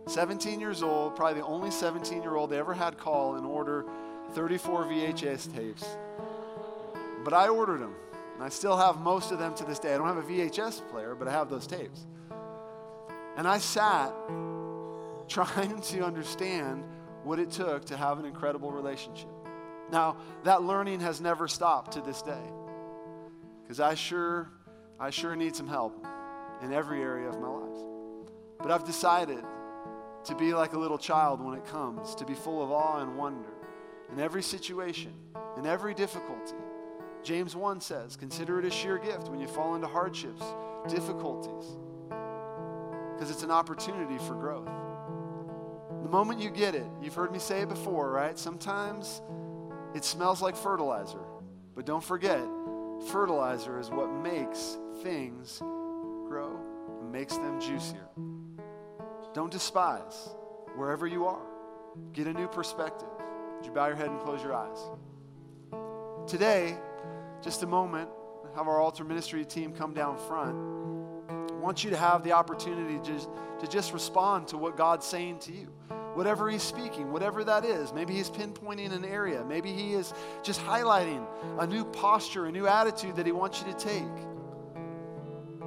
17 0.07 0.61
years 0.61 0.83
old, 0.83 1.17
probably 1.17 1.40
the 1.40 1.47
only 1.47 1.71
17 1.71 2.23
year 2.23 2.37
old 2.37 2.51
they 2.51 2.59
ever 2.59 2.75
had 2.75 2.99
call 2.99 3.37
and 3.37 3.47
order 3.47 3.87
34 4.33 4.85
VHS 4.85 5.55
tapes. 5.55 5.97
But 7.25 7.33
I 7.33 7.49
ordered 7.49 7.81
them. 7.81 7.95
And 8.35 8.43
I 8.43 8.49
still 8.49 8.77
have 8.77 8.99
most 8.99 9.31
of 9.31 9.38
them 9.38 9.55
to 9.55 9.64
this 9.64 9.79
day. 9.79 9.95
I 9.95 9.97
don't 9.97 10.09
have 10.09 10.19
a 10.19 10.23
VHS 10.23 10.88
player, 10.90 11.14
but 11.14 11.29
I 11.29 11.33
have 11.33 11.49
those 11.49 11.67
tapes. 11.67 12.05
And 13.37 13.47
I 13.47 13.59
sat 13.59 14.12
trying 15.29 15.81
to 15.81 16.05
understand 16.05 16.85
what 17.23 17.38
it 17.38 17.51
took 17.51 17.85
to 17.87 17.97
have 17.97 18.19
an 18.19 18.25
incredible 18.25 18.71
relationship. 18.71 19.29
Now, 19.90 20.17
that 20.43 20.62
learning 20.62 21.01
has 21.01 21.21
never 21.21 21.47
stopped 21.49 21.93
to 21.93 22.01
this 22.01 22.23
day. 22.23 22.43
Because 23.62 23.81
I 23.81 23.95
sure, 23.95 24.51
I 24.99 25.11
sure 25.11 25.37
need 25.37 25.55
some 25.57 25.69
help 25.69 26.05
in 26.62 26.73
every 26.73 27.01
area 27.01 27.29
of 27.29 27.40
my 27.40 27.49
life. 27.49 27.83
But 28.59 28.71
I've 28.71 28.85
decided 28.85 29.43
to 30.24 30.34
be 30.34 30.54
like 30.54 30.72
a 30.72 30.78
little 30.78 30.98
child 30.98 31.40
when 31.40 31.54
it 31.54 31.64
comes, 31.66 32.14
to 32.16 32.24
be 32.24 32.34
full 32.34 32.62
of 32.62 32.70
awe 32.70 33.00
and 33.00 33.16
wonder 33.16 33.50
in 34.12 34.20
every 34.20 34.42
situation, 34.42 35.12
in 35.56 35.66
every 35.66 35.94
difficulty 35.94 36.54
James 37.24 37.56
1 37.56 37.80
says, 37.80 38.16
Consider 38.16 38.58
it 38.58 38.66
a 38.66 38.70
sheer 38.70 38.98
gift 38.98 39.28
when 39.28 39.40
you 39.40 39.48
fall 39.48 39.74
into 39.74 39.87
hardships, 39.87 40.42
difficulties, 40.88 41.78
because 43.14 43.30
it's 43.30 43.42
an 43.42 43.50
opportunity 43.50 44.18
for 44.18 44.34
growth. 44.34 44.68
The 46.02 46.10
moment 46.10 46.38
you 46.38 46.50
get 46.50 46.74
it, 46.74 46.84
you've 47.02 47.14
heard 47.14 47.32
me 47.32 47.38
say 47.38 47.62
it 47.62 47.70
before, 47.70 48.10
right? 48.10 48.38
Sometimes 48.38 49.22
it 49.94 50.04
smells 50.04 50.42
like 50.42 50.54
fertilizer, 50.54 51.24
but 51.74 51.87
don't 51.87 52.04
forget, 52.04 52.44
fertilizer 53.10 53.80
is 53.80 53.88
what 53.88 54.12
makes 54.12 54.76
things 55.02 55.60
grow 56.28 56.60
and 57.00 57.10
makes 57.10 57.38
them 57.38 57.58
juicier. 57.58 58.08
Don't 59.35 59.51
despise 59.51 60.31
wherever 60.77 61.09
you 61.09 61.27
are. 61.27 61.42
Get 62.12 62.29
a 62.29 62.33
new 62.33 62.47
perspective. 62.47 63.09
Would 63.57 63.66
you 63.66 63.73
bow 63.73 63.88
your 63.88 63.97
head 63.97 64.09
and 64.09 64.20
close 64.20 64.40
your 64.42 64.55
eyes? 64.55 64.79
Today, 66.29 66.77
just 67.42 67.64
a 67.64 67.66
moment, 67.66 68.09
have 68.55 68.68
our 68.68 68.81
altar 68.81 69.03
ministry 69.03 69.44
team 69.44 69.73
come 69.73 69.92
down 69.92 70.16
front. 70.16 70.57
I 71.29 71.55
want 71.57 71.83
you 71.83 71.90
to 71.90 71.97
have 71.97 72.23
the 72.23 72.31
opportunity 72.31 72.99
to 72.99 73.05
just, 73.05 73.29
to 73.59 73.66
just 73.66 73.92
respond 73.92 74.47
to 74.49 74.57
what 74.57 74.77
God's 74.77 75.05
saying 75.05 75.40
to 75.40 75.53
you. 75.53 75.66
Whatever 76.14 76.49
He's 76.49 76.62
speaking, 76.62 77.11
whatever 77.11 77.42
that 77.42 77.64
is. 77.64 77.92
Maybe 77.92 78.14
He's 78.14 78.31
pinpointing 78.31 78.92
an 78.92 79.05
area. 79.05 79.44
Maybe 79.44 79.73
He 79.73 79.94
is 79.94 80.14
just 80.44 80.61
highlighting 80.61 81.27
a 81.59 81.66
new 81.66 81.85
posture, 81.85 82.47
a 82.47 82.53
new 82.53 82.68
attitude 82.68 83.16
that 83.16 83.27
He 83.27 83.33
wants 83.33 83.61
you 83.61 83.73
to 83.73 83.79
take. 83.79 84.05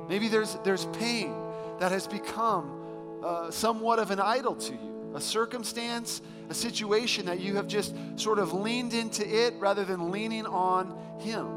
Maybe 0.08 0.30
there's, 0.30 0.58
there's 0.64 0.86
pain 0.86 1.36
that 1.80 1.92
has 1.92 2.08
become 2.08 2.77
uh, 3.24 3.52
somewhat 3.52 4.00
of 4.00 4.12
an 4.12 4.20
idol 4.20 4.56
to 4.56 4.74
you, 4.74 5.12
a 5.16 5.22
circumstance, 5.22 6.22
a 6.50 6.54
situation 6.54 7.26
that 7.26 7.40
you 7.40 7.56
have 7.56 7.68
just 7.68 7.96
sort 8.16 8.40
of 8.40 8.54
leaned 8.54 8.94
into 8.94 9.28
it 9.28 9.54
rather 9.60 9.84
than 9.84 10.12
leaning 10.12 10.46
on 10.46 10.96
Him. 11.20 11.48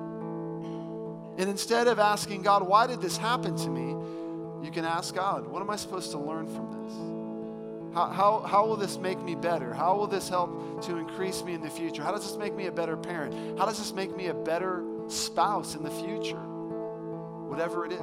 And 1.38 1.48
instead 1.48 1.86
of 1.86 1.98
asking 1.98 2.42
God, 2.42 2.66
why 2.66 2.86
did 2.86 3.00
this 3.00 3.16
happen 3.16 3.56
to 3.56 3.68
me? 3.70 3.90
You 4.64 4.70
can 4.70 4.84
ask 4.84 5.14
God, 5.14 5.46
what 5.46 5.62
am 5.62 5.70
I 5.70 5.76
supposed 5.76 6.10
to 6.10 6.18
learn 6.18 6.46
from 6.46 6.70
this? 6.72 7.94
How, 7.94 8.08
how, 8.08 8.40
how 8.40 8.66
will 8.66 8.76
this 8.76 8.98
make 8.98 9.20
me 9.20 9.34
better? 9.34 9.72
How 9.72 9.96
will 9.96 10.06
this 10.06 10.28
help 10.28 10.82
to 10.84 10.96
increase 10.96 11.42
me 11.42 11.54
in 11.54 11.60
the 11.60 11.70
future? 11.70 12.02
How 12.02 12.12
does 12.12 12.22
this 12.22 12.36
make 12.36 12.54
me 12.54 12.66
a 12.66 12.72
better 12.72 12.96
parent? 12.96 13.58
How 13.58 13.64
does 13.64 13.78
this 13.78 13.92
make 13.92 14.14
me 14.14 14.26
a 14.26 14.34
better 14.34 14.84
spouse 15.08 15.74
in 15.74 15.82
the 15.82 15.90
future? 15.90 16.40
Whatever 17.48 17.86
it 17.86 17.92
is. 17.92 18.00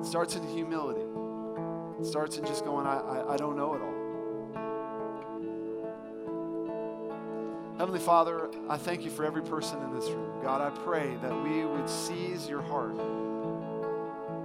It 0.00 0.08
starts 0.08 0.36
in 0.36 0.46
humility. 0.48 1.05
It 1.98 2.04
starts 2.04 2.36
in 2.36 2.44
just 2.44 2.64
going, 2.64 2.86
I, 2.86 2.98
I, 2.98 3.34
I 3.34 3.36
don't 3.36 3.56
know 3.56 3.74
it 3.74 3.80
all. 3.80 3.94
Heavenly 7.78 8.00
Father, 8.00 8.50
I 8.68 8.76
thank 8.78 9.04
you 9.04 9.10
for 9.10 9.24
every 9.24 9.42
person 9.42 9.82
in 9.82 9.94
this 9.94 10.08
room. 10.08 10.42
God, 10.42 10.60
I 10.60 10.70
pray 10.84 11.16
that 11.22 11.42
we 11.42 11.64
would 11.64 11.88
seize 11.88 12.48
your 12.48 12.62
heart, 12.62 12.96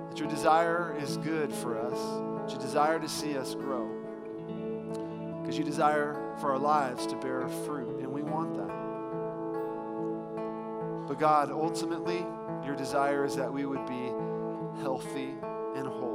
that 0.10 0.20
your 0.20 0.28
desire 0.28 0.96
is 1.00 1.16
good 1.18 1.54
for 1.54 1.80
us, 1.80 1.98
that 2.42 2.52
you 2.54 2.60
desire 2.60 3.00
to 3.00 3.08
see 3.08 3.38
us 3.38 3.56
grow, 3.56 3.88
because 5.42 5.58
you 5.58 5.64
desire 5.64 6.36
for 6.42 6.52
our 6.52 6.60
lives 6.60 7.06
to 7.08 7.16
bear 7.18 7.48
fruit, 7.66 8.00
and 8.00 8.12
we 8.12 8.22
want 8.22 8.54
that. 8.56 8.68
But 11.08 11.18
God, 11.20 11.52
ultimately, 11.52 12.26
your 12.66 12.76
desire 12.76 13.24
is 13.24 13.36
that 13.38 13.52
we 13.52 13.66
would 13.66 13.86
be 13.86 14.12
healthy 14.82 15.34
and 15.76 15.88
whole. 15.88 16.11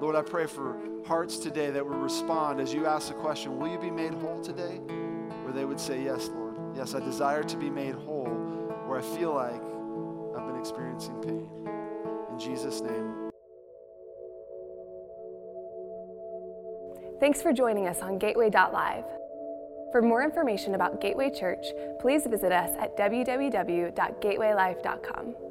Lord, 0.00 0.16
I 0.16 0.22
pray 0.22 0.46
for 0.46 0.78
hearts 1.06 1.36
today 1.36 1.70
that 1.70 1.84
will 1.84 1.98
respond 1.98 2.60
as 2.60 2.72
you 2.72 2.86
ask 2.86 3.08
the 3.08 3.14
question 3.14 3.58
Will 3.58 3.68
you 3.68 3.78
be 3.78 3.90
made 3.90 4.14
whole 4.14 4.40
today? 4.40 4.80
where 5.50 5.52
they 5.52 5.64
would 5.64 5.80
say, 5.80 6.02
Yes, 6.02 6.28
Lord. 6.28 6.56
Yes, 6.76 6.94
I 6.94 7.00
desire 7.00 7.42
to 7.42 7.56
be 7.56 7.68
made 7.68 7.94
whole 7.94 8.28
where 8.86 8.98
I 8.98 9.02
feel 9.02 9.34
like 9.34 9.60
I've 10.36 10.46
been 10.46 10.58
experiencing 10.58 11.20
pain. 11.20 11.50
In 12.32 12.38
Jesus' 12.38 12.80
name. 12.80 13.30
Thanks 17.18 17.42
for 17.42 17.52
joining 17.52 17.86
us 17.86 18.00
on 18.00 18.18
Gateway 18.18 18.48
Life. 18.50 19.04
For 19.92 20.00
more 20.00 20.22
information 20.22 20.74
about 20.76 21.00
Gateway 21.00 21.30
Church, 21.30 21.66
please 22.00 22.24
visit 22.26 22.52
us 22.52 22.70
at 22.78 22.96
www.gatewaylife.com. 22.96 25.49